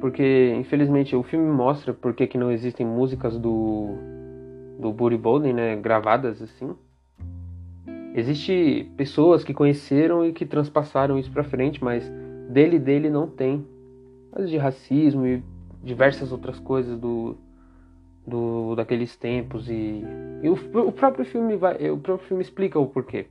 Porque, 0.00 0.54
infelizmente, 0.54 1.16
o 1.16 1.24
filme 1.24 1.50
mostra 1.50 1.92
porque 1.92 2.24
que 2.24 2.38
não 2.38 2.52
existem 2.52 2.86
músicas 2.86 3.36
do, 3.36 3.96
do 4.78 4.92
Buddy 4.92 5.16
Bolden, 5.16 5.54
né, 5.54 5.74
gravadas 5.74 6.40
assim. 6.40 6.72
Existem 8.14 8.84
pessoas 8.96 9.42
que 9.42 9.52
conheceram 9.52 10.24
e 10.24 10.32
que 10.32 10.46
transpassaram 10.46 11.18
isso 11.18 11.32
para 11.32 11.42
frente, 11.42 11.82
mas 11.82 12.08
dele 12.48 12.78
dele 12.78 13.10
não 13.10 13.26
tem. 13.26 13.66
Mas 14.32 14.48
de 14.48 14.56
racismo 14.56 15.26
e 15.26 15.42
diversas 15.86 16.32
outras 16.32 16.58
coisas 16.58 16.98
do, 16.98 17.36
do 18.26 18.74
daqueles 18.74 19.16
tempos 19.16 19.70
e, 19.70 20.04
e 20.42 20.48
o, 20.48 20.54
o, 20.86 20.92
próprio 20.92 21.24
filme 21.24 21.56
vai, 21.56 21.88
o 21.88 21.96
próprio 21.96 22.28
filme 22.28 22.42
explica 22.42 22.78
o 22.78 22.86
porquê. 22.86 23.26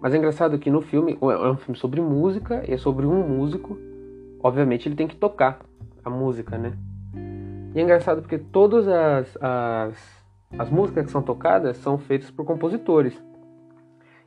Mas 0.00 0.14
é 0.14 0.16
engraçado 0.16 0.58
que 0.58 0.70
no 0.70 0.80
filme 0.80 1.16
é 1.20 1.50
um 1.50 1.56
filme 1.56 1.78
sobre 1.78 2.00
música 2.00 2.64
e 2.66 2.72
é 2.72 2.78
sobre 2.78 3.06
um 3.06 3.28
músico. 3.28 3.78
Obviamente 4.42 4.88
ele 4.88 4.96
tem 4.96 5.06
que 5.06 5.16
tocar 5.16 5.60
a 6.04 6.10
música, 6.10 6.56
né? 6.56 6.72
E 7.74 7.78
é 7.78 7.82
engraçado 7.82 8.22
porque 8.22 8.38
todas 8.38 8.88
as, 8.88 9.36
as 9.40 10.18
as 10.56 10.70
músicas 10.70 11.06
que 11.06 11.12
são 11.12 11.22
tocadas 11.22 11.76
são 11.78 11.98
feitas 11.98 12.30
por 12.30 12.44
compositores. 12.44 13.20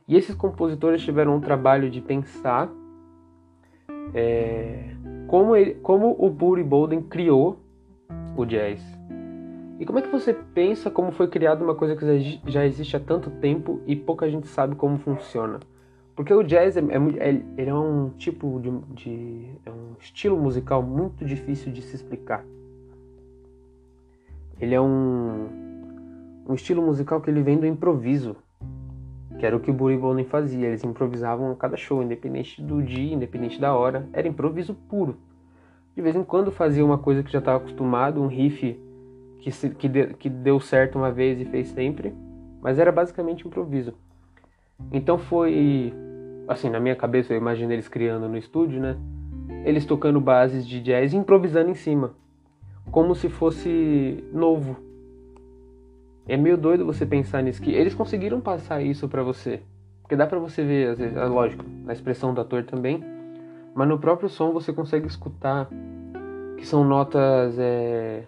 E 0.06 0.16
esses 0.16 0.34
compositores 0.34 1.02
tiveram 1.02 1.36
um 1.36 1.40
trabalho 1.40 1.90
de 1.90 2.00
pensar 2.00 2.70
é, 4.14 4.94
como, 5.32 5.56
ele, 5.56 5.76
como 5.76 6.14
o 6.18 6.28
Buddy 6.28 6.62
Bolden 6.62 7.00
criou 7.04 7.58
o 8.36 8.44
jazz. 8.44 8.82
E 9.80 9.86
como 9.86 9.98
é 9.98 10.02
que 10.02 10.10
você 10.10 10.34
pensa 10.34 10.90
como 10.90 11.10
foi 11.10 11.26
criada 11.26 11.64
uma 11.64 11.74
coisa 11.74 11.96
que 11.96 12.38
já 12.46 12.66
existe 12.66 12.94
há 12.98 13.00
tanto 13.00 13.30
tempo 13.30 13.80
e 13.86 13.96
pouca 13.96 14.30
gente 14.30 14.46
sabe 14.46 14.74
como 14.74 14.98
funciona? 14.98 15.58
Porque 16.14 16.34
o 16.34 16.42
jazz 16.42 16.76
é, 16.76 16.80
é, 16.80 17.30
é 17.30 17.42
ele 17.56 17.70
é 17.70 17.74
um 17.74 18.10
tipo 18.10 18.60
de, 18.60 18.70
de 18.94 19.48
é 19.64 19.70
um 19.70 19.96
estilo 19.98 20.36
musical 20.36 20.82
muito 20.82 21.24
difícil 21.24 21.72
de 21.72 21.80
se 21.80 21.96
explicar. 21.96 22.44
Ele 24.60 24.74
é 24.74 24.80
um 24.82 25.48
um 26.46 26.52
estilo 26.52 26.82
musical 26.82 27.22
que 27.22 27.30
ele 27.30 27.42
vem 27.42 27.56
do 27.56 27.66
improviso, 27.66 28.36
que 29.42 29.46
era 29.46 29.56
o 29.56 29.58
que 29.58 29.72
o 29.72 29.74
Burry 29.74 29.96
Bolden 29.96 30.24
fazia. 30.24 30.68
Eles 30.68 30.84
improvisavam 30.84 31.50
a 31.50 31.56
cada 31.56 31.76
show, 31.76 32.00
independente 32.00 32.62
do 32.62 32.80
dia, 32.80 33.12
independente 33.12 33.60
da 33.60 33.74
hora, 33.74 34.08
era 34.12 34.28
improviso 34.28 34.72
puro. 34.72 35.16
De 35.96 36.00
vez 36.00 36.14
em 36.14 36.22
quando 36.22 36.52
fazia 36.52 36.84
uma 36.84 36.96
coisa 36.96 37.24
que 37.24 37.32
já 37.32 37.40
estava 37.40 37.56
acostumado, 37.56 38.22
um 38.22 38.28
riff 38.28 38.80
que, 39.40 39.50
se, 39.50 39.70
que, 39.70 39.88
de, 39.88 40.14
que 40.14 40.30
deu 40.30 40.60
certo 40.60 40.96
uma 40.96 41.10
vez 41.10 41.40
e 41.40 41.44
fez 41.44 41.66
sempre, 41.70 42.14
mas 42.62 42.78
era 42.78 42.92
basicamente 42.92 43.44
improviso. 43.44 43.94
Então 44.92 45.18
foi, 45.18 45.92
assim, 46.46 46.70
na 46.70 46.78
minha 46.78 46.94
cabeça 46.94 47.32
eu 47.32 47.36
imagino 47.36 47.72
eles 47.72 47.88
criando 47.88 48.28
no 48.28 48.38
estúdio, 48.38 48.80
né? 48.80 48.96
Eles 49.64 49.84
tocando 49.84 50.20
bases 50.20 50.64
de 50.64 50.80
jazz 50.80 51.12
e 51.12 51.16
improvisando 51.16 51.68
em 51.68 51.74
cima, 51.74 52.14
como 52.92 53.12
se 53.12 53.28
fosse 53.28 54.22
novo, 54.32 54.76
é 56.26 56.36
meio 56.36 56.56
doido 56.56 56.84
você 56.86 57.04
pensar 57.04 57.42
nisso, 57.42 57.60
que 57.60 57.72
eles 57.72 57.94
conseguiram 57.94 58.40
passar 58.40 58.82
isso 58.82 59.08
para 59.08 59.22
você. 59.22 59.60
Porque 60.02 60.16
dá 60.16 60.26
para 60.26 60.38
você 60.38 60.62
ver, 60.62 60.90
às 60.90 60.98
vezes, 60.98 61.16
é 61.16 61.24
lógico, 61.24 61.64
a 61.86 61.92
expressão 61.92 62.34
do 62.34 62.40
ator 62.40 62.64
também, 62.64 63.02
mas 63.74 63.88
no 63.88 63.98
próprio 63.98 64.28
som 64.28 64.52
você 64.52 64.72
consegue 64.72 65.06
escutar 65.06 65.68
que 66.56 66.66
são 66.66 66.84
notas 66.84 67.58
é, 67.58 68.24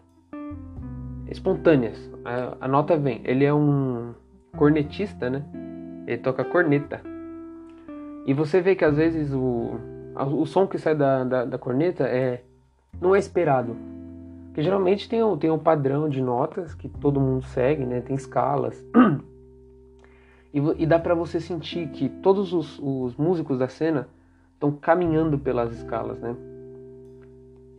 espontâneas. 1.30 2.10
A, 2.24 2.64
a, 2.64 2.68
nota 2.68 2.96
vem. 2.96 3.20
Ele 3.24 3.44
é 3.44 3.52
um 3.52 4.14
cornetista, 4.56 5.28
né? 5.30 5.44
Ele 6.06 6.18
toca 6.18 6.44
corneta. 6.44 7.00
E 8.26 8.32
você 8.32 8.60
vê 8.60 8.74
que 8.74 8.84
às 8.84 8.96
vezes 8.96 9.32
o, 9.32 9.78
o 10.16 10.46
som 10.46 10.66
que 10.66 10.78
sai 10.78 10.94
da, 10.94 11.24
da, 11.24 11.44
da 11.44 11.58
corneta 11.58 12.04
é 12.04 12.42
não 13.00 13.14
é 13.14 13.18
esperado. 13.18 13.76
Porque 14.54 14.62
geralmente 14.62 15.08
tem 15.08 15.20
um, 15.20 15.36
tem 15.36 15.50
um 15.50 15.58
padrão 15.58 16.08
de 16.08 16.22
notas 16.22 16.76
que 16.76 16.88
todo 16.88 17.20
mundo 17.20 17.44
segue, 17.46 17.84
né? 17.84 18.00
Tem 18.00 18.14
escalas. 18.14 18.86
E, 20.52 20.58
e 20.78 20.86
dá 20.86 21.00
para 21.00 21.16
você 21.16 21.40
sentir 21.40 21.88
que 21.88 22.08
todos 22.08 22.52
os, 22.52 22.78
os 22.78 23.16
músicos 23.16 23.58
da 23.58 23.66
cena 23.66 24.06
estão 24.52 24.70
caminhando 24.70 25.36
pelas 25.36 25.72
escalas, 25.76 26.20
né? 26.20 26.36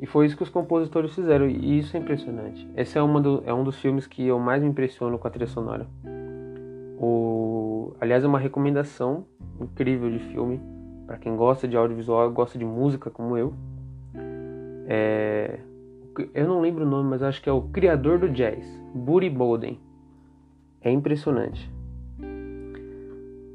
E 0.01 0.05
foi 0.05 0.25
isso 0.25 0.35
que 0.35 0.43
os 0.43 0.49
compositores 0.49 1.15
fizeram, 1.15 1.47
e 1.47 1.79
isso 1.79 1.95
é 1.95 1.99
impressionante. 2.01 2.69
Esse 2.75 2.97
é, 2.97 3.01
uma 3.01 3.21
do, 3.21 3.41
é 3.45 3.53
um 3.53 3.63
dos 3.63 3.79
filmes 3.79 4.05
que 4.05 4.27
eu 4.27 4.37
mais 4.37 4.61
me 4.61 4.67
impressiono 4.67 5.17
com 5.17 5.25
a 5.25 5.31
trilha 5.31 5.47
sonora. 5.47 5.87
O, 6.99 7.93
aliás, 8.01 8.25
é 8.25 8.27
uma 8.27 8.37
recomendação 8.37 9.23
incrível 9.61 10.11
de 10.11 10.19
filme 10.19 10.59
para 11.07 11.17
quem 11.17 11.37
gosta 11.37 11.69
de 11.69 11.77
audiovisual, 11.77 12.29
gosta 12.31 12.59
de 12.59 12.65
música 12.65 13.09
como 13.09 13.37
eu. 13.37 13.53
É, 14.85 15.59
eu 16.33 16.47
não 16.47 16.61
lembro 16.61 16.85
o 16.85 16.87
nome, 16.87 17.09
mas 17.09 17.23
acho 17.23 17.41
que 17.41 17.49
é 17.49 17.51
o 17.51 17.61
criador 17.61 18.19
do 18.19 18.29
jazz, 18.29 18.65
Buddy 18.93 19.29
Bolden. 19.29 19.79
É 20.81 20.91
impressionante. 20.91 21.71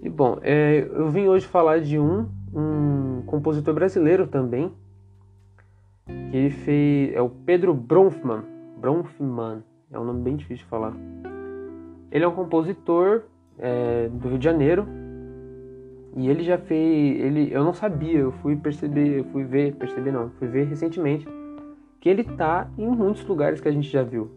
E 0.03 0.09
bom, 0.09 0.39
é, 0.43 0.89
eu 0.93 1.09
vim 1.11 1.29
hoje 1.29 1.47
falar 1.47 1.81
de 1.81 1.99
um, 1.99 2.27
um 2.55 3.23
compositor 3.27 3.75
brasileiro 3.75 4.27
também, 4.27 4.73
que 6.07 6.37
ele 6.37 6.51
fez, 6.51 7.15
é 7.15 7.21
o 7.21 7.29
Pedro 7.29 7.75
Bronfman, 7.75 8.43
Bronfman, 8.79 9.63
é 9.93 9.99
um 9.99 10.05
nome 10.05 10.23
bem 10.23 10.37
difícil 10.37 10.65
de 10.65 10.71
falar. 10.71 10.95
Ele 12.11 12.25
é 12.25 12.29
um 12.29 12.35
compositor 12.35 13.23
é, 13.59 14.09
do 14.09 14.29
Rio 14.29 14.39
de 14.39 14.45
Janeiro 14.45 14.87
e 16.17 16.29
ele 16.29 16.43
já 16.43 16.59
fez, 16.59 17.21
ele, 17.21 17.53
eu 17.53 17.63
não 17.63 17.73
sabia, 17.73 18.19
eu 18.19 18.33
fui 18.33 18.57
perceber, 18.57 19.19
eu 19.19 19.25
fui 19.25 19.45
ver, 19.45 19.75
perceber 19.75 20.11
não, 20.11 20.31
fui 20.31 20.49
ver 20.49 20.67
recentemente 20.67 21.27
que 22.01 22.09
ele 22.09 22.25
tá 22.25 22.69
em 22.79 22.89
muitos 22.89 23.25
lugares 23.27 23.61
que 23.61 23.69
a 23.69 23.73
gente 23.73 23.89
já 23.89 24.03
viu. 24.03 24.31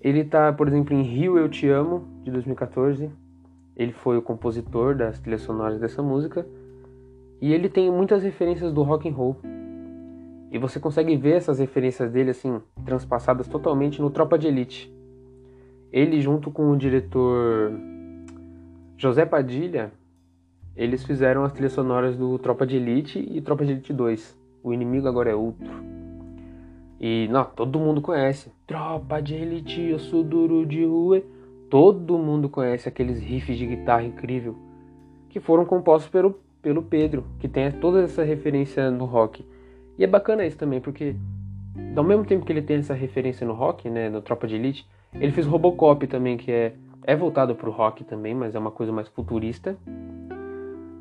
Ele 0.00 0.24
tá, 0.24 0.52
por 0.52 0.68
exemplo, 0.68 0.94
em 0.94 1.02
Rio 1.02 1.38
Eu 1.38 1.48
Te 1.48 1.68
Amo, 1.68 2.06
de 2.22 2.30
2014. 2.30 3.08
Ele 3.76 3.92
foi 3.92 4.18
o 4.18 4.22
compositor 4.22 4.94
das 4.94 5.18
trilhas 5.18 5.42
sonoras 5.42 5.80
dessa 5.80 6.02
música. 6.02 6.46
E 7.40 7.52
ele 7.52 7.68
tem 7.68 7.90
muitas 7.90 8.22
referências 8.22 8.72
do 8.72 8.82
rock 8.82 9.08
and 9.08 9.12
roll. 9.12 9.36
E 10.50 10.58
você 10.58 10.78
consegue 10.78 11.16
ver 11.16 11.36
essas 11.36 11.58
referências 11.58 12.10
dele 12.10 12.30
assim, 12.30 12.60
transpassadas 12.84 13.48
totalmente 13.48 14.00
no 14.02 14.10
Tropa 14.10 14.36
de 14.36 14.48
Elite. 14.48 14.92
Ele 15.92 16.20
junto 16.20 16.50
com 16.50 16.70
o 16.70 16.76
diretor 16.76 17.72
José 18.96 19.24
Padilha, 19.24 19.92
eles 20.76 21.04
fizeram 21.04 21.44
as 21.44 21.52
trilhas 21.52 21.72
sonoras 21.72 22.16
do 22.16 22.38
Tropa 22.38 22.66
de 22.66 22.76
Elite 22.76 23.18
e 23.18 23.40
Tropa 23.40 23.64
de 23.64 23.72
Elite 23.72 23.92
2. 23.92 24.36
O 24.62 24.72
inimigo 24.72 25.08
agora 25.08 25.30
é 25.30 25.34
outro. 25.34 26.03
E 27.00 27.28
não, 27.30 27.44
todo 27.44 27.78
mundo 27.78 28.00
conhece. 28.00 28.50
Tropa 28.66 29.20
de 29.20 29.34
elite, 29.34 29.80
eu 29.80 29.98
sou 29.98 30.22
duro 30.22 30.64
de 30.64 30.84
rua. 30.84 31.22
Todo 31.68 32.18
mundo 32.18 32.48
conhece 32.48 32.88
aqueles 32.88 33.20
riffs 33.20 33.58
de 33.58 33.66
guitarra 33.66 34.04
incrível 34.04 34.56
que 35.34 35.40
foram 35.40 35.64
compostos 35.64 36.08
pelo, 36.08 36.38
pelo 36.62 36.80
Pedro, 36.80 37.24
que 37.40 37.48
tem 37.48 37.68
toda 37.72 38.02
essa 38.04 38.22
referência 38.22 38.88
no 38.88 39.04
rock. 39.04 39.44
E 39.98 40.04
é 40.04 40.06
bacana 40.06 40.46
isso 40.46 40.56
também, 40.56 40.80
porque 40.80 41.16
ao 41.96 42.04
mesmo 42.04 42.24
tempo 42.24 42.46
que 42.46 42.52
ele 42.52 42.62
tem 42.62 42.76
essa 42.76 42.94
referência 42.94 43.44
no 43.44 43.52
rock, 43.52 43.90
né, 43.90 44.08
no 44.08 44.22
Tropa 44.22 44.46
de 44.46 44.54
Elite, 44.54 44.86
ele 45.12 45.32
fez 45.32 45.44
Robocop 45.44 46.06
também, 46.06 46.36
que 46.36 46.52
é, 46.52 46.74
é 47.02 47.16
voltado 47.16 47.52
pro 47.56 47.72
rock 47.72 48.04
também, 48.04 48.32
mas 48.32 48.54
é 48.54 48.58
uma 48.60 48.70
coisa 48.70 48.92
mais 48.92 49.08
futurista. 49.08 49.76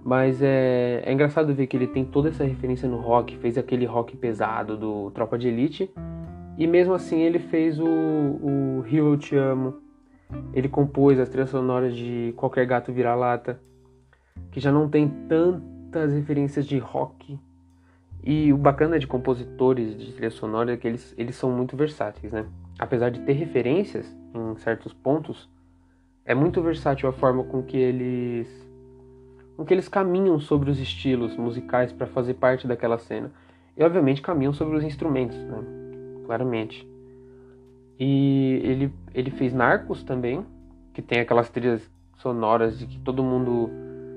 Mas 0.04 0.42
é, 0.42 1.02
é 1.06 1.14
engraçado 1.14 1.54
ver 1.54 1.66
que 1.66 1.78
ele 1.78 1.88
tem 1.88 2.04
toda 2.04 2.28
essa 2.28 2.44
referência 2.44 2.90
no 2.90 2.98
rock, 2.98 3.38
fez 3.38 3.58
aquele 3.58 3.86
rock 3.86 4.18
pesado 4.18 4.76
do 4.76 5.10
Tropa 5.12 5.38
de 5.38 5.48
Elite. 5.48 5.90
E 6.58 6.68
mesmo 6.68 6.94
assim 6.94 7.22
ele 7.22 7.40
fez 7.40 7.80
o, 7.80 7.86
o 7.86 8.82
Rio 8.82 9.14
Eu 9.14 9.18
Te 9.18 9.36
Amo. 9.36 9.76
Ele 10.54 10.68
compôs 10.68 11.20
as 11.20 11.30
trilhas 11.30 11.50
sonoras 11.50 11.96
de 11.96 12.34
Qualquer 12.36 12.66
Gato 12.66 12.92
Vira-Lata. 12.92 13.60
que 14.52 14.60
já 14.60 14.72
não 14.72 14.90
tem 14.90 15.08
tantas 15.30 16.14
referências 16.14 16.66
de 16.66 16.78
rock. 16.78 17.40
E 18.22 18.52
o 18.54 18.58
bacana 18.58 19.00
de 19.00 19.08
compositores 19.08 19.98
de 19.98 20.12
trilha 20.14 20.32
sonora 20.32 20.74
é 20.74 20.78
que 20.78 20.88
eles, 20.88 21.14
eles 21.18 21.36
são 21.36 21.52
muito 21.52 21.76
versáteis, 21.76 22.32
né? 22.32 22.46
Apesar 22.80 23.10
de 23.10 23.20
ter 23.22 23.34
referências 23.34 24.06
em 24.34 24.56
certos 24.58 24.94
pontos, 24.94 25.50
é 26.26 26.34
muito 26.34 26.62
versátil 26.62 27.10
a 27.10 27.12
forma 27.12 27.44
com 27.44 27.62
que 27.62 27.78
eles 27.78 28.63
com 29.56 29.66
que 29.66 29.74
eles 29.74 29.88
caminham 29.88 30.40
sobre 30.40 30.70
os 30.70 30.80
estilos 30.80 31.36
musicais 31.38 31.92
para 31.92 32.08
fazer 32.08 32.36
parte 32.36 32.68
daquela 32.68 32.98
cena. 32.98 33.32
E 33.78 33.84
obviamente 33.84 34.22
caminham 34.22 34.54
sobre 34.54 34.78
os 34.78 34.84
instrumentos, 34.84 35.38
né? 35.38 35.64
Claramente. 36.26 36.88
E 38.00 38.60
ele, 38.64 38.94
ele 39.14 39.32
fez 39.32 39.54
Narcos 39.54 40.04
também, 40.04 40.46
que 40.94 41.02
tem 41.02 41.20
aquelas 41.20 41.50
trilhas 41.50 41.90
sonoras 42.18 42.78
de 42.78 42.86
que 42.88 43.00
todo 43.00 43.24
mundo 43.24 43.70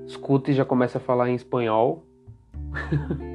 escuta 0.05 0.51
e 0.51 0.53
já 0.53 0.65
começa 0.65 0.97
a 0.97 1.01
falar 1.01 1.29
em 1.29 1.35
espanhol. 1.35 2.03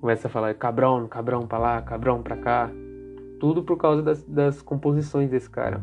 começa 0.00 0.28
a 0.28 0.30
falar 0.30 0.54
cabrão, 0.54 1.08
cabrão 1.08 1.46
pra 1.46 1.58
lá, 1.58 1.82
cabrão 1.82 2.22
pra 2.22 2.36
cá. 2.36 2.70
Tudo 3.40 3.62
por 3.62 3.76
causa 3.76 4.02
das, 4.02 4.22
das 4.24 4.62
composições 4.62 5.30
desse 5.30 5.48
cara. 5.48 5.82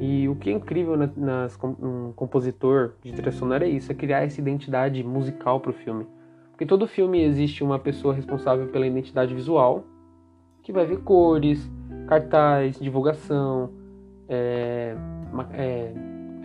E 0.00 0.28
o 0.28 0.34
que 0.34 0.50
é 0.50 0.52
incrível 0.52 0.96
na, 0.96 1.08
nas, 1.16 1.58
um 1.62 2.12
compositor 2.12 2.94
de 3.02 3.12
trilha 3.12 3.30
sonora 3.30 3.64
é 3.64 3.68
isso, 3.68 3.92
é 3.92 3.94
criar 3.94 4.22
essa 4.22 4.40
identidade 4.40 5.02
musical 5.04 5.60
para 5.60 5.70
o 5.70 5.74
filme. 5.74 6.06
Porque 6.50 6.66
todo 6.66 6.86
filme 6.86 7.22
existe 7.22 7.62
uma 7.62 7.78
pessoa 7.78 8.12
responsável 8.12 8.68
pela 8.68 8.86
identidade 8.86 9.34
visual, 9.34 9.84
que 10.62 10.72
vai 10.72 10.86
ver 10.86 10.98
cores, 10.98 11.70
cartaz, 12.06 12.78
divulgação, 12.78 13.70
é, 14.28 14.94
é, 15.52 15.92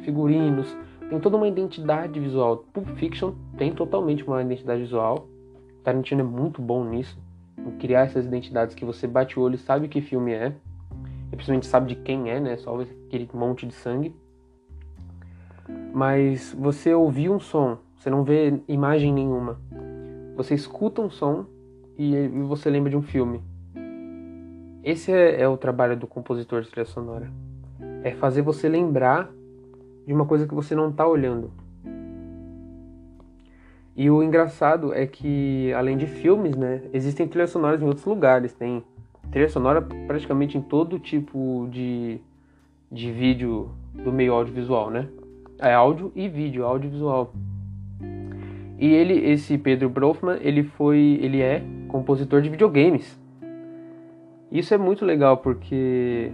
figurinos, 0.03 0.75
tem 1.09 1.19
toda 1.19 1.37
uma 1.37 1.47
identidade 1.47 2.19
visual. 2.19 2.65
Pulp 2.73 2.87
Fiction 2.95 3.33
tem 3.57 3.73
totalmente 3.73 4.25
uma 4.25 4.41
identidade 4.41 4.81
visual. 4.81 5.27
Tarantino 5.83 6.21
é 6.21 6.23
muito 6.23 6.61
bom 6.61 6.83
nisso, 6.83 7.17
em 7.57 7.71
criar 7.77 8.01
essas 8.01 8.25
identidades 8.25 8.75
que 8.75 8.83
você 8.83 9.07
bate 9.07 9.39
o 9.39 9.43
olho 9.43 9.55
e 9.55 9.59
sabe 9.59 9.87
que 9.87 10.01
filme 10.01 10.33
é 10.33 10.55
e 11.31 11.35
principalmente 11.35 11.67
sabe 11.67 11.95
de 11.95 12.01
quem 12.01 12.29
é, 12.29 12.39
né? 12.39 12.57
Só 12.57 12.79
aquele 12.79 13.29
monte 13.33 13.65
de 13.65 13.73
sangue. 13.73 14.15
Mas 15.93 16.55
você 16.57 16.93
ouvir 16.93 17.29
um 17.29 17.39
som, 17.39 17.77
você 17.97 18.09
não 18.09 18.23
vê 18.23 18.61
imagem 18.67 19.13
nenhuma. 19.13 19.59
Você 20.35 20.53
escuta 20.53 21.01
um 21.01 21.09
som 21.09 21.45
e 21.97 22.27
você 22.47 22.69
lembra 22.69 22.89
de 22.89 22.97
um 22.97 23.01
filme. 23.01 23.41
Esse 24.83 25.11
é, 25.11 25.41
é 25.41 25.47
o 25.47 25.57
trabalho 25.57 25.97
do 25.97 26.05
compositor 26.05 26.61
de 26.61 26.69
trilha 26.69 26.85
sonora. 26.85 27.31
É 28.03 28.11
fazer 28.11 28.41
você 28.41 28.69
lembrar 28.69 29.31
de 30.05 30.13
uma 30.13 30.25
coisa 30.25 30.47
que 30.47 30.53
você 30.53 30.75
não 30.75 30.89
está 30.89 31.07
olhando. 31.07 31.51
E 33.95 34.09
o 34.09 34.21
engraçado 34.21 34.93
é 34.93 35.07
que, 35.07 35.73
além 35.73 35.97
de 35.97 36.05
filmes, 36.05 36.55
né, 36.55 36.83
existem 36.93 37.27
trilhas 37.27 37.49
sonoras 37.49 37.81
em 37.81 37.85
outros 37.85 38.05
lugares. 38.05 38.53
Tem 38.53 38.83
trilha 39.31 39.49
sonora 39.49 39.81
praticamente 39.81 40.57
em 40.57 40.61
todo 40.61 40.99
tipo 40.99 41.67
de, 41.71 42.19
de 42.91 43.11
vídeo 43.11 43.69
do 43.93 44.11
meio 44.11 44.33
audiovisual, 44.33 44.89
né? 44.89 45.07
É 45.59 45.73
áudio 45.73 46.11
e 46.15 46.27
vídeo, 46.27 46.65
audiovisual. 46.65 47.33
E 48.77 48.87
ele, 48.87 49.13
esse 49.29 49.57
Pedro 49.57 49.89
Brofman, 49.89 50.37
ele 50.41 50.63
foi, 50.63 51.17
ele 51.21 51.41
é 51.41 51.63
compositor 51.87 52.41
de 52.41 52.49
videogames. 52.49 53.17
Isso 54.51 54.73
é 54.73 54.77
muito 54.77 55.05
legal 55.05 55.37
porque 55.37 56.31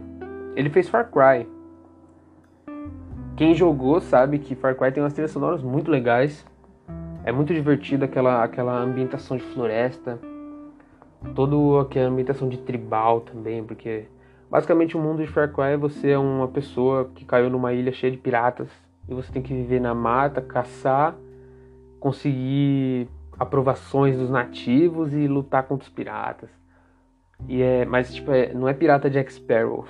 ele 0.55 0.69
fez 0.69 0.89
Far 0.89 1.09
Cry. 1.11 1.47
Quem 3.35 3.53
jogou 3.53 4.01
sabe 4.01 4.39
que 4.39 4.55
Far 4.55 4.75
Cry 4.75 4.91
tem 4.91 5.01
umas 5.01 5.13
trilhas 5.13 5.31
sonoras 5.31 5.61
muito 5.61 5.89
legais. 5.89 6.45
É 7.23 7.31
muito 7.31 7.53
divertido 7.53 8.05
aquela, 8.05 8.43
aquela 8.43 8.75
ambientação 8.79 9.37
de 9.37 9.43
floresta 9.43 10.19
toda 11.35 11.81
aquela 11.81 12.09
ambientação 12.09 12.49
de 12.49 12.57
tribal 12.57 13.21
também, 13.21 13.63
porque 13.63 14.05
basicamente 14.49 14.97
o 14.97 14.99
mundo 14.99 15.23
de 15.23 15.31
Far 15.31 15.51
Cry 15.51 15.77
você 15.77 16.11
é 16.11 16.17
uma 16.17 16.47
pessoa 16.47 17.09
que 17.15 17.25
caiu 17.25 17.49
numa 17.49 17.73
ilha 17.73 17.91
cheia 17.91 18.11
de 18.11 18.17
piratas 18.17 18.69
e 19.07 19.13
você 19.13 19.31
tem 19.31 19.41
que 19.41 19.53
viver 19.53 19.79
na 19.79 19.93
mata, 19.93 20.41
caçar, 20.41 21.15
conseguir 21.99 23.07
aprovações 23.37 24.17
dos 24.17 24.29
nativos 24.29 25.13
e 25.13 25.27
lutar 25.27 25.63
contra 25.63 25.83
os 25.83 25.89
piratas. 25.89 26.49
E 27.47 27.61
é, 27.61 27.85
mas 27.85 28.13
tipo, 28.13 28.31
é, 28.31 28.53
não 28.53 28.67
é 28.67 28.73
pirata 28.73 29.09
Jack 29.09 29.33
Sparrow, 29.33 29.85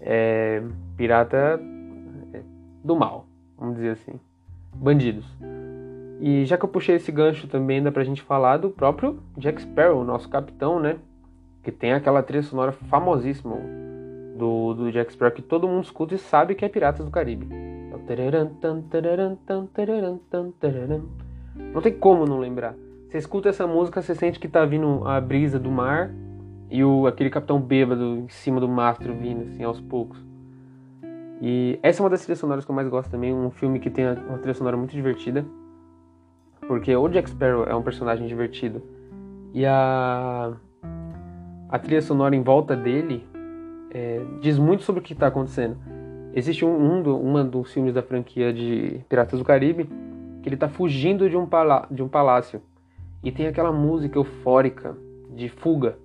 é 0.00 0.62
pirata 0.96 1.60
é, 2.32 2.42
do 2.82 2.96
mal, 2.96 3.26
vamos 3.58 3.76
dizer 3.76 3.90
assim, 3.90 4.18
bandidos. 4.74 5.26
E 6.20 6.44
já 6.44 6.56
que 6.56 6.64
eu 6.64 6.68
puxei 6.68 6.96
esse 6.96 7.10
gancho 7.10 7.46
também, 7.48 7.82
dá 7.82 7.90
pra 7.90 8.04
gente 8.04 8.22
falar 8.22 8.56
do 8.56 8.70
próprio 8.70 9.18
Jack 9.36 9.60
Sparrow, 9.62 10.04
nosso 10.04 10.28
capitão, 10.28 10.78
né? 10.78 10.96
Que 11.62 11.72
tem 11.72 11.92
aquela 11.92 12.22
trilha 12.22 12.42
sonora 12.42 12.72
famosíssima 12.72 13.56
do, 14.36 14.74
do 14.74 14.92
Jack 14.92 15.12
Sparrow 15.12 15.34
que 15.34 15.42
todo 15.42 15.68
mundo 15.68 15.84
escuta 15.84 16.14
e 16.14 16.18
sabe 16.18 16.54
que 16.54 16.64
é 16.64 16.68
Piratas 16.68 17.04
do 17.04 17.10
Caribe. 17.10 17.48
Não 21.72 21.80
tem 21.80 21.92
como 21.92 22.26
não 22.26 22.38
lembrar. 22.38 22.74
Você 23.08 23.18
escuta 23.18 23.48
essa 23.48 23.66
música, 23.66 24.02
você 24.02 24.14
sente 24.14 24.40
que 24.40 24.48
tá 24.48 24.64
vindo 24.64 25.06
a 25.06 25.20
brisa 25.20 25.58
do 25.58 25.70
mar 25.70 26.10
e 26.70 26.82
o, 26.82 27.06
aquele 27.06 27.30
capitão 27.30 27.60
bêbado 27.60 28.18
em 28.18 28.28
cima 28.28 28.60
do 28.60 28.68
mastro 28.68 29.14
vindo 29.14 29.42
assim 29.44 29.62
aos 29.62 29.80
poucos. 29.80 30.18
E 31.40 31.78
essa 31.82 32.00
é 32.00 32.02
uma 32.02 32.10
das 32.10 32.22
trilhas 32.22 32.38
sonoras 32.38 32.64
que 32.64 32.70
eu 32.70 32.74
mais 32.74 32.88
gosto 32.88 33.10
também, 33.10 33.32
um 33.32 33.50
filme 33.50 33.78
que 33.78 33.90
tem 33.90 34.06
uma 34.06 34.38
trilha 34.38 34.54
sonora 34.54 34.76
muito 34.76 34.92
divertida. 34.92 35.44
Porque 36.66 36.94
o 36.94 37.08
Jack 37.08 37.30
Sparrow 37.30 37.64
é 37.64 37.74
um 37.74 37.82
personagem 37.82 38.26
divertido. 38.26 38.82
E 39.52 39.64
a, 39.66 40.52
a 41.68 41.78
trilha 41.78 42.02
sonora 42.02 42.34
em 42.34 42.42
volta 42.42 42.74
dele 42.74 43.24
é, 43.90 44.20
diz 44.40 44.58
muito 44.58 44.82
sobre 44.82 45.00
o 45.00 45.02
que 45.02 45.12
está 45.12 45.28
acontecendo. 45.28 45.76
Existe 46.34 46.64
um, 46.64 46.70
um, 46.70 47.20
uma 47.20 47.44
dos 47.44 47.72
filmes 47.72 47.94
da 47.94 48.02
franquia 48.02 48.52
de 48.52 49.00
Piratas 49.08 49.38
do 49.38 49.44
Caribe 49.44 49.88
que 50.42 50.48
ele 50.48 50.56
está 50.56 50.68
fugindo 50.68 51.30
de 51.30 51.36
um, 51.36 51.46
palá 51.46 51.86
de 51.90 52.02
um 52.02 52.08
palácio. 52.08 52.60
E 53.22 53.32
tem 53.32 53.46
aquela 53.46 53.72
música 53.72 54.18
eufórica 54.18 54.94
de 55.30 55.48
fuga. 55.48 55.96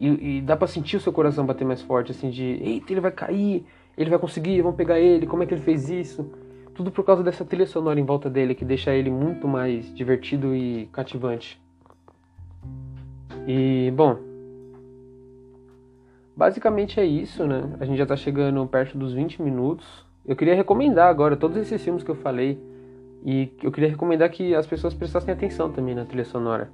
E, 0.00 0.38
e 0.38 0.40
dá 0.40 0.56
para 0.56 0.66
sentir 0.66 0.96
o 0.96 1.00
seu 1.00 1.12
coração 1.12 1.46
bater 1.46 1.64
mais 1.64 1.80
forte, 1.80 2.10
assim, 2.10 2.28
de 2.28 2.42
eita, 2.42 2.92
ele 2.92 3.00
vai 3.00 3.12
cair, 3.12 3.64
ele 3.96 4.10
vai 4.10 4.18
conseguir, 4.18 4.60
vão 4.62 4.72
pegar 4.72 4.98
ele, 4.98 5.28
como 5.28 5.44
é 5.44 5.46
que 5.46 5.54
ele 5.54 5.60
fez 5.60 5.88
isso? 5.88 6.28
Tudo 6.74 6.90
por 6.90 7.04
causa 7.04 7.22
dessa 7.22 7.44
trilha 7.44 7.66
sonora 7.66 8.00
em 8.00 8.04
volta 8.04 8.30
dele 8.30 8.54
que 8.54 8.64
deixa 8.64 8.94
ele 8.94 9.10
muito 9.10 9.46
mais 9.46 9.94
divertido 9.94 10.54
e 10.54 10.86
cativante. 10.92 11.60
E, 13.46 13.92
bom, 13.94 14.18
basicamente 16.36 16.98
é 16.98 17.04
isso, 17.04 17.46
né? 17.46 17.76
A 17.78 17.84
gente 17.84 17.98
já 17.98 18.06
tá 18.06 18.16
chegando 18.16 18.66
perto 18.66 18.96
dos 18.96 19.12
20 19.12 19.42
minutos. 19.42 20.06
Eu 20.24 20.36
queria 20.36 20.54
recomendar 20.54 21.08
agora 21.08 21.36
todos 21.36 21.56
esses 21.56 21.82
filmes 21.82 22.02
que 22.02 22.10
eu 22.10 22.14
falei 22.14 22.58
e 23.24 23.52
eu 23.62 23.70
queria 23.70 23.90
recomendar 23.90 24.30
que 24.30 24.54
as 24.54 24.66
pessoas 24.66 24.94
prestassem 24.94 25.32
atenção 25.32 25.70
também 25.70 25.94
na 25.94 26.04
trilha 26.04 26.24
sonora. 26.24 26.70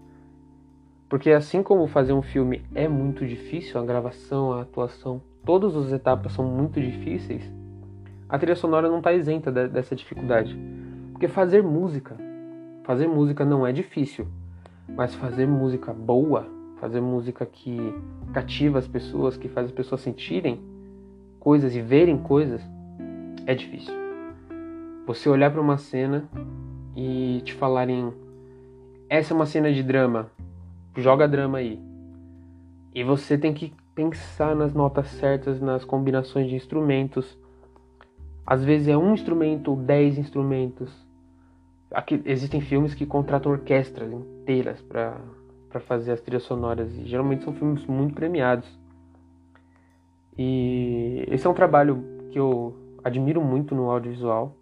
Porque 1.08 1.30
assim 1.30 1.62
como 1.62 1.86
fazer 1.86 2.12
um 2.12 2.22
filme 2.22 2.62
é 2.74 2.86
muito 2.86 3.26
difícil, 3.26 3.80
a 3.80 3.84
gravação, 3.84 4.52
a 4.52 4.62
atuação, 4.62 5.22
todas 5.44 5.74
as 5.74 5.90
etapas 5.90 6.32
são 6.32 6.44
muito 6.44 6.78
difíceis, 6.80 7.42
a 8.28 8.38
trilha 8.38 8.54
sonora 8.54 8.88
não 8.88 8.98
está 8.98 9.12
isenta 9.12 9.50
de, 9.50 9.68
dessa 9.68 9.96
dificuldade. 9.96 10.56
Porque 11.12 11.26
fazer 11.26 11.62
música, 11.62 12.16
fazer 12.84 13.08
música 13.08 13.44
não 13.44 13.66
é 13.66 13.72
difícil, 13.72 14.26
mas 14.88 15.14
fazer 15.14 15.46
música 15.46 15.92
boa, 15.92 16.46
fazer 16.78 17.00
música 17.00 17.46
que 17.46 17.78
cativa 18.32 18.78
as 18.78 18.86
pessoas, 18.86 19.36
que 19.36 19.48
faz 19.48 19.66
as 19.66 19.72
pessoas 19.72 20.02
sentirem 20.02 20.60
coisas 21.40 21.74
e 21.74 21.80
verem 21.80 22.18
coisas, 22.18 22.62
é 23.46 23.54
difícil. 23.54 23.94
Você 25.06 25.28
olhar 25.28 25.50
para 25.50 25.60
uma 25.60 25.78
cena 25.78 26.28
e 26.94 27.40
te 27.44 27.54
falarem: 27.54 28.12
essa 29.08 29.32
é 29.32 29.34
uma 29.34 29.46
cena 29.46 29.72
de 29.72 29.82
drama, 29.82 30.30
joga 30.96 31.26
drama 31.26 31.58
aí. 31.58 31.80
E 32.94 33.02
você 33.02 33.38
tem 33.38 33.54
que 33.54 33.72
pensar 33.94 34.54
nas 34.54 34.74
notas 34.74 35.08
certas, 35.08 35.60
nas 35.60 35.84
combinações 35.84 36.48
de 36.48 36.54
instrumentos 36.54 37.38
às 38.50 38.64
vezes 38.64 38.88
é 38.88 38.96
um 38.96 39.12
instrumento 39.12 39.72
ou 39.72 39.76
dez 39.76 40.16
instrumentos. 40.16 40.90
Aqui, 41.90 42.22
existem 42.24 42.62
filmes 42.62 42.94
que 42.94 43.04
contratam 43.04 43.52
orquestras 43.52 44.10
inteiras 44.10 44.80
para 44.80 45.20
fazer 45.80 46.12
as 46.12 46.20
trilhas 46.22 46.44
sonoras 46.44 46.96
e 46.96 47.04
geralmente 47.04 47.44
são 47.44 47.52
filmes 47.52 47.84
muito 47.84 48.14
premiados. 48.14 48.66
E 50.38 51.26
esse 51.28 51.46
é 51.46 51.50
um 51.50 51.52
trabalho 51.52 52.02
que 52.30 52.38
eu 52.38 52.74
admiro 53.04 53.42
muito 53.42 53.74
no 53.74 53.90
audiovisual. 53.90 54.56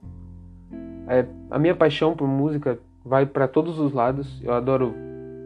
É, 1.07 1.25
a 1.49 1.57
minha 1.57 1.77
paixão 1.77 2.17
por 2.17 2.27
música 2.27 2.81
vai 3.05 3.25
para 3.25 3.47
todos 3.47 3.79
os 3.79 3.93
lados. 3.93 4.43
Eu 4.43 4.53
adoro 4.53 4.93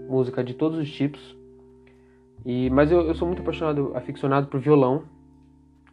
música 0.08 0.42
de 0.42 0.54
todos 0.54 0.78
os 0.78 0.90
tipos. 0.90 1.36
E, 2.46 2.70
mas 2.70 2.90
eu, 2.90 3.02
eu 3.02 3.14
sou 3.14 3.28
muito 3.28 3.42
apaixonado, 3.42 3.92
aficionado 3.94 4.46
por 4.46 4.58
violão. 4.58 5.02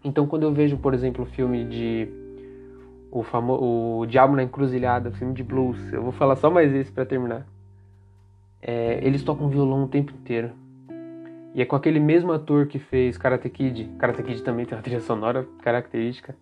Então 0.02 0.26
quando 0.26 0.44
eu 0.44 0.54
vejo, 0.54 0.78
por 0.78 0.94
exemplo, 0.94 1.26
o 1.26 1.28
filme 1.28 1.66
de 1.66 2.26
o, 3.12 3.24
famo 3.24 3.54
o 4.02 4.06
Diabo 4.06 4.36
na 4.36 4.44
Encruzilhada, 4.44 5.12
filme 5.12 5.34
de 5.34 5.44
blues. 5.44 5.92
Eu 5.92 6.04
vou 6.04 6.12
falar 6.12 6.36
só 6.36 6.50
mais 6.50 6.74
esse 6.74 6.92
para 6.92 7.06
terminar. 7.06 7.46
É, 8.62 9.00
eles 9.04 9.24
tocam 9.24 9.50
violão 9.50 9.84
o 9.84 9.88
tempo 9.88 10.12
inteiro. 10.12 10.52
E 11.54 11.62
é 11.62 11.66
com 11.66 11.76
aquele 11.76 12.00
mesmo 12.00 12.32
ator 12.32 12.68
que 12.68 12.80
fez 12.80 13.18
Karate 13.18 13.50
Kid. 13.50 13.90
Karate 13.98 14.22
Kid 14.24 14.44
também 14.44 14.66
tem 14.66 14.78
uma 14.78 14.84
trilha 14.84 15.00
sonora 15.00 15.48
característica. 15.62 16.36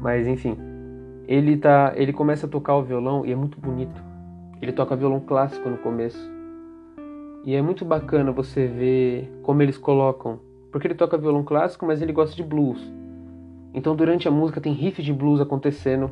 Mas 0.00 0.26
enfim, 0.26 0.56
ele 1.28 1.56
tá, 1.56 1.92
ele 1.94 2.12
começa 2.12 2.46
a 2.46 2.48
tocar 2.48 2.74
o 2.76 2.82
violão 2.82 3.24
e 3.24 3.32
é 3.32 3.36
muito 3.36 3.60
bonito. 3.60 4.02
Ele 4.60 4.72
toca 4.72 4.96
violão 4.96 5.20
clássico 5.20 5.68
no 5.68 5.78
começo. 5.78 6.18
E 7.44 7.54
é 7.54 7.62
muito 7.62 7.84
bacana 7.84 8.32
você 8.32 8.66
ver 8.66 9.32
como 9.42 9.62
eles 9.62 9.78
colocam, 9.78 10.40
porque 10.70 10.86
ele 10.86 10.94
toca 10.94 11.16
violão 11.16 11.42
clássico, 11.42 11.86
mas 11.86 12.02
ele 12.02 12.12
gosta 12.12 12.36
de 12.36 12.42
blues. 12.42 12.92
Então 13.72 13.94
durante 13.94 14.26
a 14.26 14.30
música 14.30 14.60
tem 14.60 14.72
riff 14.72 15.02
de 15.02 15.12
blues 15.12 15.40
acontecendo, 15.40 16.10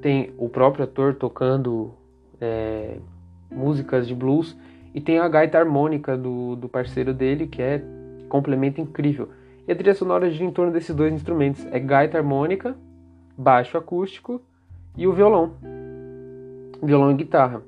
tem 0.00 0.32
o 0.38 0.48
próprio 0.48 0.84
ator 0.84 1.14
tocando 1.14 1.92
é, 2.40 2.96
músicas 3.50 4.06
de 4.06 4.14
blues 4.14 4.56
e 4.94 5.00
tem 5.00 5.18
a 5.18 5.28
gaita 5.28 5.58
harmônica 5.58 6.16
do, 6.16 6.56
do 6.56 6.68
parceiro 6.68 7.12
dele 7.12 7.46
que 7.46 7.60
é 7.60 7.82
complemento 8.28 8.80
incrível. 8.80 9.28
E 9.68 9.72
a 9.72 9.76
trilha 9.76 9.94
sonora 9.94 10.30
gira 10.30 10.44
em 10.44 10.50
torno 10.50 10.72
desses 10.72 10.94
dois 10.94 11.12
instrumentos: 11.12 11.66
é 11.70 11.78
gaita 11.78 12.16
harmônica, 12.18 12.74
baixo 13.36 13.76
acústico 13.76 14.40
e 14.96 15.06
o 15.06 15.12
violão, 15.12 15.54
violão 16.82 17.10
e 17.10 17.14
guitarra. 17.14 17.62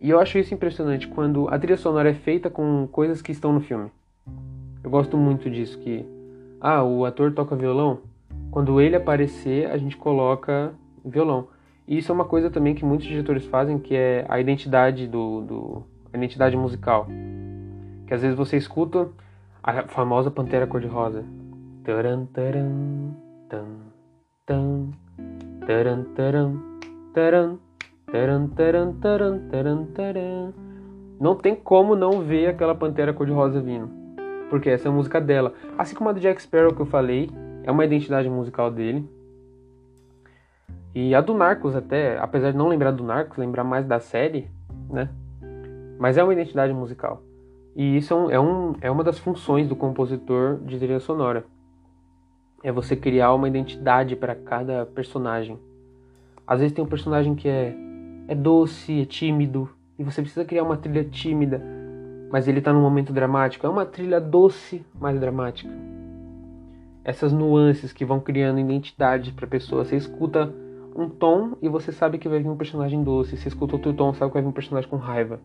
E 0.00 0.10
eu 0.10 0.20
acho 0.20 0.38
isso 0.38 0.52
impressionante 0.52 1.08
quando 1.08 1.48
a 1.48 1.58
trilha 1.58 1.78
sonora 1.78 2.10
é 2.10 2.14
feita 2.14 2.50
com 2.50 2.86
coisas 2.92 3.22
que 3.22 3.32
estão 3.32 3.52
no 3.52 3.60
filme. 3.60 3.90
Eu 4.82 4.90
gosto 4.90 5.16
muito 5.16 5.48
disso 5.48 5.78
que 5.78 6.04
ah, 6.66 6.82
o 6.82 7.04
ator 7.04 7.30
toca 7.30 7.54
violão. 7.54 7.98
Quando 8.50 8.80
ele 8.80 8.96
aparecer, 8.96 9.70
a 9.70 9.76
gente 9.76 9.98
coloca 9.98 10.72
violão. 11.04 11.48
E 11.86 11.98
isso 11.98 12.10
é 12.10 12.14
uma 12.14 12.24
coisa 12.24 12.48
também 12.48 12.74
que 12.74 12.86
muitos 12.86 13.06
diretores 13.06 13.44
fazem, 13.44 13.78
que 13.78 13.94
é 13.94 14.24
a 14.30 14.40
identidade 14.40 15.06
do, 15.06 15.42
do 15.42 15.82
a 16.10 16.16
identidade 16.16 16.56
musical. 16.56 17.06
Que 18.06 18.14
às 18.14 18.22
vezes 18.22 18.34
você 18.34 18.56
escuta 18.56 19.10
a 19.62 19.82
famosa 19.88 20.30
Pantera 20.30 20.66
Cor-de-Rosa. 20.66 21.22
Taran, 21.84 22.24
taran, 22.32 23.10
tan, 23.46 23.66
tan, 24.46 24.88
taran, 25.66 26.04
taran, 26.16 26.62
taran, 27.12 27.58
taran, 28.10 28.48
taran, 28.48 28.92
taran, 29.02 29.38
taran, 29.50 29.84
taran. 29.92 30.52
Não 31.20 31.36
tem 31.36 31.54
como 31.54 31.94
não 31.94 32.22
ver 32.22 32.46
aquela 32.46 32.74
Pantera 32.74 33.12
Cor-de-Rosa 33.12 33.60
vindo 33.60 34.03
porque 34.54 34.70
essa 34.70 34.86
é 34.86 34.88
a 34.88 34.94
música 34.94 35.20
dela. 35.20 35.52
Assim 35.76 35.96
como 35.96 36.10
a 36.10 36.12
do 36.12 36.20
Jack 36.20 36.40
Sparrow 36.40 36.72
que 36.72 36.80
eu 36.80 36.86
falei, 36.86 37.28
é 37.64 37.72
uma 37.72 37.84
identidade 37.84 38.30
musical 38.30 38.70
dele. 38.70 39.04
E 40.94 41.12
a 41.12 41.20
do 41.20 41.34
Narcos 41.34 41.74
até, 41.74 42.16
apesar 42.20 42.52
de 42.52 42.56
não 42.56 42.68
lembrar 42.68 42.92
do 42.92 43.02
Narcos, 43.02 43.36
lembrar 43.36 43.64
mais 43.64 43.84
da 43.84 43.98
série, 43.98 44.48
né? 44.88 45.08
Mas 45.98 46.16
é 46.16 46.22
uma 46.22 46.32
identidade 46.32 46.72
musical. 46.72 47.20
E 47.74 47.96
isso 47.96 48.14
é, 48.14 48.16
um, 48.16 48.30
é, 48.30 48.40
um, 48.40 48.76
é 48.82 48.90
uma 48.92 49.02
das 49.02 49.18
funções 49.18 49.68
do 49.68 49.74
compositor 49.74 50.58
de 50.58 50.78
trilha 50.78 51.00
sonora. 51.00 51.44
É 52.62 52.70
você 52.70 52.94
criar 52.94 53.34
uma 53.34 53.48
identidade 53.48 54.14
para 54.14 54.36
cada 54.36 54.86
personagem. 54.86 55.58
Às 56.46 56.60
vezes 56.60 56.72
tem 56.72 56.84
um 56.84 56.88
personagem 56.88 57.34
que 57.34 57.48
é, 57.48 57.74
é 58.28 58.36
doce, 58.36 59.00
é 59.00 59.04
tímido, 59.04 59.68
e 59.98 60.04
você 60.04 60.22
precisa 60.22 60.44
criar 60.44 60.62
uma 60.62 60.76
trilha 60.76 61.02
tímida 61.02 61.60
mas 62.34 62.48
ele 62.48 62.58
está 62.58 62.72
num 62.72 62.80
momento 62.80 63.12
dramático. 63.12 63.64
É 63.64 63.70
uma 63.70 63.86
trilha 63.86 64.20
doce, 64.20 64.84
mas 65.00 65.20
dramática. 65.20 65.70
Essas 67.04 67.32
nuances 67.32 67.92
que 67.92 68.04
vão 68.04 68.18
criando 68.18 68.58
identidade 68.58 69.30
para 69.30 69.44
a 69.44 69.48
pessoa. 69.48 69.84
Você 69.84 69.94
escuta 69.94 70.52
um 70.96 71.08
tom 71.08 71.52
e 71.62 71.68
você 71.68 71.92
sabe 71.92 72.18
que 72.18 72.28
vai 72.28 72.40
vir 72.40 72.48
um 72.48 72.56
personagem 72.56 73.04
doce. 73.04 73.36
Você 73.36 73.46
escuta 73.46 73.76
outro 73.76 73.92
tom, 73.92 74.12
sabe 74.14 74.32
que 74.32 74.34
vai 74.34 74.42
vir 74.42 74.48
um 74.48 74.52
personagem 74.52 74.90
com 74.90 74.96
raiva. 74.96 75.38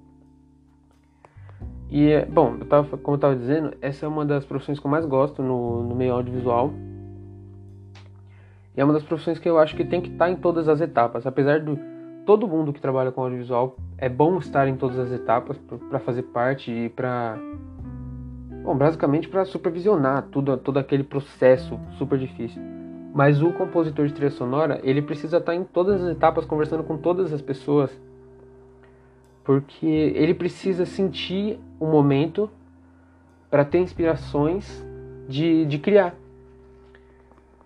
E, 1.91 2.25
bom, 2.25 2.55
eu 2.59 2.65
tava, 2.65 2.97
como 2.97 3.13
eu 3.13 3.17
estava 3.17 3.35
dizendo, 3.35 3.71
essa 3.83 4.07
é 4.07 4.09
uma 4.09 4.25
das 4.25 4.43
profissões 4.43 4.79
que 4.79 4.87
eu 4.87 4.89
mais 4.89 5.05
gosto 5.05 5.43
no, 5.43 5.83
no 5.83 5.93
meio 5.93 6.13
audiovisual. 6.13 6.73
E 8.75 8.81
é 8.81 8.83
uma 8.83 8.93
das 8.93 9.03
profissões 9.03 9.37
que 9.37 9.47
eu 9.47 9.59
acho 9.59 9.75
que 9.75 9.85
tem 9.85 10.01
que 10.01 10.09
estar 10.09 10.25
tá 10.25 10.31
em 10.31 10.37
todas 10.37 10.67
as 10.67 10.81
etapas. 10.81 11.27
Apesar 11.27 11.59
do, 11.59 11.77
todo 12.25 12.47
mundo 12.47 12.73
que 12.73 12.81
trabalha 12.81 13.11
com 13.11 13.21
audiovisual 13.21 13.77
é 14.01 14.07
bom 14.07 14.37
estar 14.37 14.67
em 14.67 14.77
todas 14.77 14.97
as 14.97 15.11
etapas 15.11 15.57
para 15.89 15.99
fazer 15.99 16.23
parte 16.23 16.71
e 16.71 16.89
para 16.89 17.37
bom, 18.63 18.75
basicamente 18.75 19.27
para 19.27 19.43
supervisionar 19.43 20.23
tudo 20.31 20.55
todo 20.57 20.77
aquele 20.77 21.03
processo 21.03 21.77
super 21.97 22.17
difícil. 22.17 22.61
Mas 23.13 23.41
o 23.41 23.51
compositor 23.51 24.07
de 24.07 24.13
trilha 24.13 24.31
sonora, 24.31 24.79
ele 24.83 25.01
precisa 25.01 25.37
estar 25.37 25.53
em 25.53 25.63
todas 25.63 26.01
as 26.01 26.09
etapas 26.09 26.45
conversando 26.45 26.83
com 26.83 26.95
todas 26.97 27.33
as 27.33 27.41
pessoas. 27.41 27.91
Porque 29.43 29.85
ele 29.85 30.33
precisa 30.33 30.85
sentir 30.85 31.59
o 31.79 31.87
momento 31.87 32.49
para 33.49 33.65
ter 33.65 33.79
inspirações 33.79 34.85
de, 35.27 35.65
de 35.65 35.79
criar. 35.79 36.15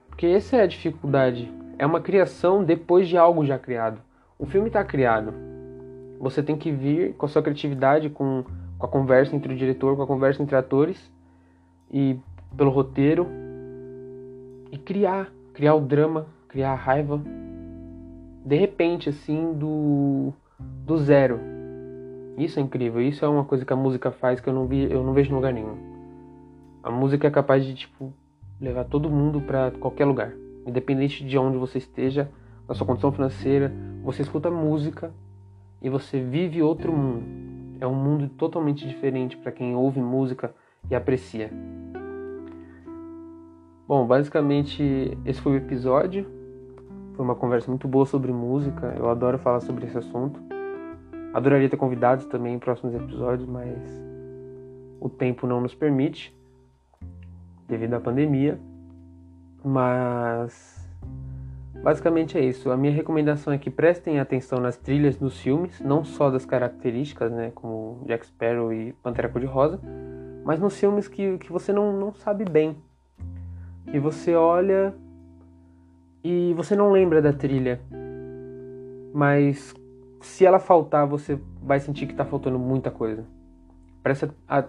Porque 0.09 0.25
essa 0.27 0.55
é 0.55 0.61
a 0.61 0.67
dificuldade. 0.67 1.51
É 1.77 1.85
uma 1.85 1.99
criação 1.99 2.63
depois 2.63 3.07
de 3.07 3.17
algo 3.17 3.45
já 3.45 3.59
criado. 3.59 3.99
O 4.39 4.45
filme 4.45 4.67
está 4.67 4.83
criado. 4.83 5.52
Você 6.23 6.41
tem 6.41 6.55
que 6.55 6.71
vir 6.71 7.15
com 7.15 7.25
a 7.25 7.29
sua 7.29 7.41
criatividade, 7.41 8.09
com, 8.09 8.45
com 8.79 8.85
a 8.85 8.87
conversa 8.87 9.35
entre 9.35 9.53
o 9.53 9.57
diretor, 9.57 9.97
com 9.97 10.03
a 10.03 10.07
conversa 10.07 10.41
entre 10.41 10.55
atores 10.55 11.11
e 11.91 12.17
pelo 12.55 12.71
roteiro 12.71 13.27
e 14.71 14.77
criar, 14.77 15.33
criar 15.53 15.75
o 15.75 15.81
drama, 15.81 16.25
criar 16.47 16.71
a 16.71 16.75
raiva 16.75 17.21
de 18.45 18.55
repente 18.55 19.09
assim 19.09 19.51
do 19.53 20.31
do 20.85 20.97
zero. 20.97 21.41
Isso 22.37 22.57
é 22.57 22.63
incrível, 22.63 23.01
isso 23.01 23.25
é 23.25 23.27
uma 23.27 23.43
coisa 23.43 23.65
que 23.65 23.73
a 23.73 23.75
música 23.75 24.09
faz 24.09 24.39
que 24.39 24.47
eu 24.47 24.53
não 24.53 24.65
vi, 24.65 24.89
eu 24.89 25.03
não 25.03 25.11
vejo 25.11 25.29
em 25.29 25.35
lugar 25.35 25.51
nenhum. 25.51 25.75
A 26.81 26.89
música 26.89 27.27
é 27.27 27.31
capaz 27.31 27.65
de 27.65 27.75
tipo 27.75 28.13
levar 28.61 28.85
todo 28.85 29.09
mundo 29.09 29.41
para 29.41 29.71
qualquer 29.71 30.05
lugar, 30.05 30.31
independente 30.65 31.25
de 31.25 31.37
onde 31.37 31.57
você 31.57 31.79
esteja, 31.79 32.31
da 32.65 32.73
sua 32.73 32.87
condição 32.87 33.11
financeira, 33.11 33.73
você 34.05 34.21
escuta 34.21 34.49
música 34.49 35.11
e 35.83 35.89
você 35.89 36.21
vive 36.21 36.63
outro 36.63 36.93
mundo. 36.93 37.43
É 37.81 37.85
um 37.85 37.93
mundo 37.93 38.29
totalmente 38.29 38.87
diferente 38.87 39.35
para 39.35 39.51
quem 39.51 39.75
ouve 39.75 39.99
música 39.99 40.55
e 40.89 40.95
aprecia. 40.95 41.51
Bom, 43.85 44.07
basicamente 44.07 45.17
esse 45.25 45.41
foi 45.41 45.51
o 45.51 45.57
episódio. 45.57 46.25
Foi 47.15 47.25
uma 47.25 47.35
conversa 47.35 47.69
muito 47.69 47.85
boa 47.85 48.05
sobre 48.05 48.31
música. 48.31 48.95
Eu 48.97 49.09
adoro 49.09 49.37
falar 49.37 49.59
sobre 49.59 49.85
esse 49.85 49.97
assunto. 49.97 50.39
Adoraria 51.33 51.67
ter 51.67 51.77
convidados 51.77 52.25
também 52.27 52.55
em 52.55 52.59
próximos 52.59 52.95
episódios, 52.95 53.47
mas 53.47 53.77
o 55.01 55.09
tempo 55.09 55.45
não 55.45 55.59
nos 55.59 55.75
permite 55.75 56.33
devido 57.67 57.95
à 57.95 57.99
pandemia. 57.99 58.57
Mas 59.61 60.72
Basicamente 61.83 62.37
é 62.37 62.41
isso. 62.41 62.71
A 62.71 62.77
minha 62.77 62.93
recomendação 62.93 63.51
é 63.51 63.57
que 63.57 63.69
prestem 63.69 64.17
atenção 64.17 64.57
nas 64.57 64.77
trilhas 64.77 65.17
dos 65.17 65.37
filmes, 65.41 65.81
não 65.81 66.05
só 66.05 66.31
das 66.31 66.45
características, 66.45 67.29
né, 67.29 67.51
como 67.53 68.01
Jack 68.07 68.25
Sparrow 68.25 68.71
e 68.71 68.93
Pantera 69.03 69.27
Cor-de-Rosa, 69.27 69.81
mas 70.45 70.61
nos 70.61 70.79
filmes 70.79 71.09
que, 71.09 71.37
que 71.39 71.51
você 71.51 71.73
não, 71.73 71.91
não 71.91 72.13
sabe 72.13 72.45
bem. 72.45 72.77
Que 73.91 73.99
você 73.99 74.33
olha 74.33 74.95
e 76.23 76.53
você 76.55 76.73
não 76.73 76.89
lembra 76.89 77.21
da 77.21 77.33
trilha. 77.33 77.81
Mas 79.13 79.75
se 80.21 80.45
ela 80.45 80.59
faltar, 80.59 81.05
você 81.05 81.37
vai 81.61 81.81
sentir 81.81 82.05
que 82.05 82.13
está 82.13 82.23
faltando 82.23 82.57
muita 82.57 82.89
coisa. 82.89 83.25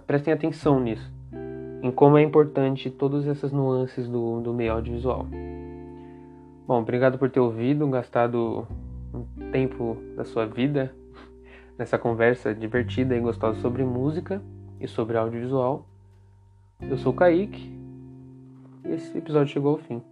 prestem 0.05 0.35
atenção 0.35 0.81
nisso. 0.81 1.13
Em 1.81 1.93
como 1.93 2.19
é 2.19 2.23
importante 2.23 2.91
todas 2.91 3.25
essas 3.29 3.53
nuances 3.53 4.09
do, 4.09 4.41
do 4.41 4.53
meio 4.53 4.73
audiovisual. 4.73 5.29
Bom, 6.67 6.81
obrigado 6.81 7.19
por 7.19 7.31
ter 7.31 7.41
ouvido, 7.41 7.87
gastado 7.89 8.67
um 9.13 9.51
tempo 9.51 9.99
da 10.17 10.25
sua 10.25 10.47
vida 10.47 10.95
nessa 11.79 11.99
conversa 11.99 12.55
divertida 12.55 13.15
e 13.15 13.21
gostosa 13.21 13.61
sobre 13.61 13.85
música 13.85 14.43
e 14.81 14.89
sobre 14.89 15.19
audiovisual. 15.19 15.87
Eu 16.81 16.97
sou 16.97 17.13
o 17.13 17.15
Kaique 17.15 17.71
e 18.83 18.93
esse 18.93 19.19
episódio 19.19 19.53
chegou 19.53 19.73
ao 19.73 19.79
fim. 19.79 20.03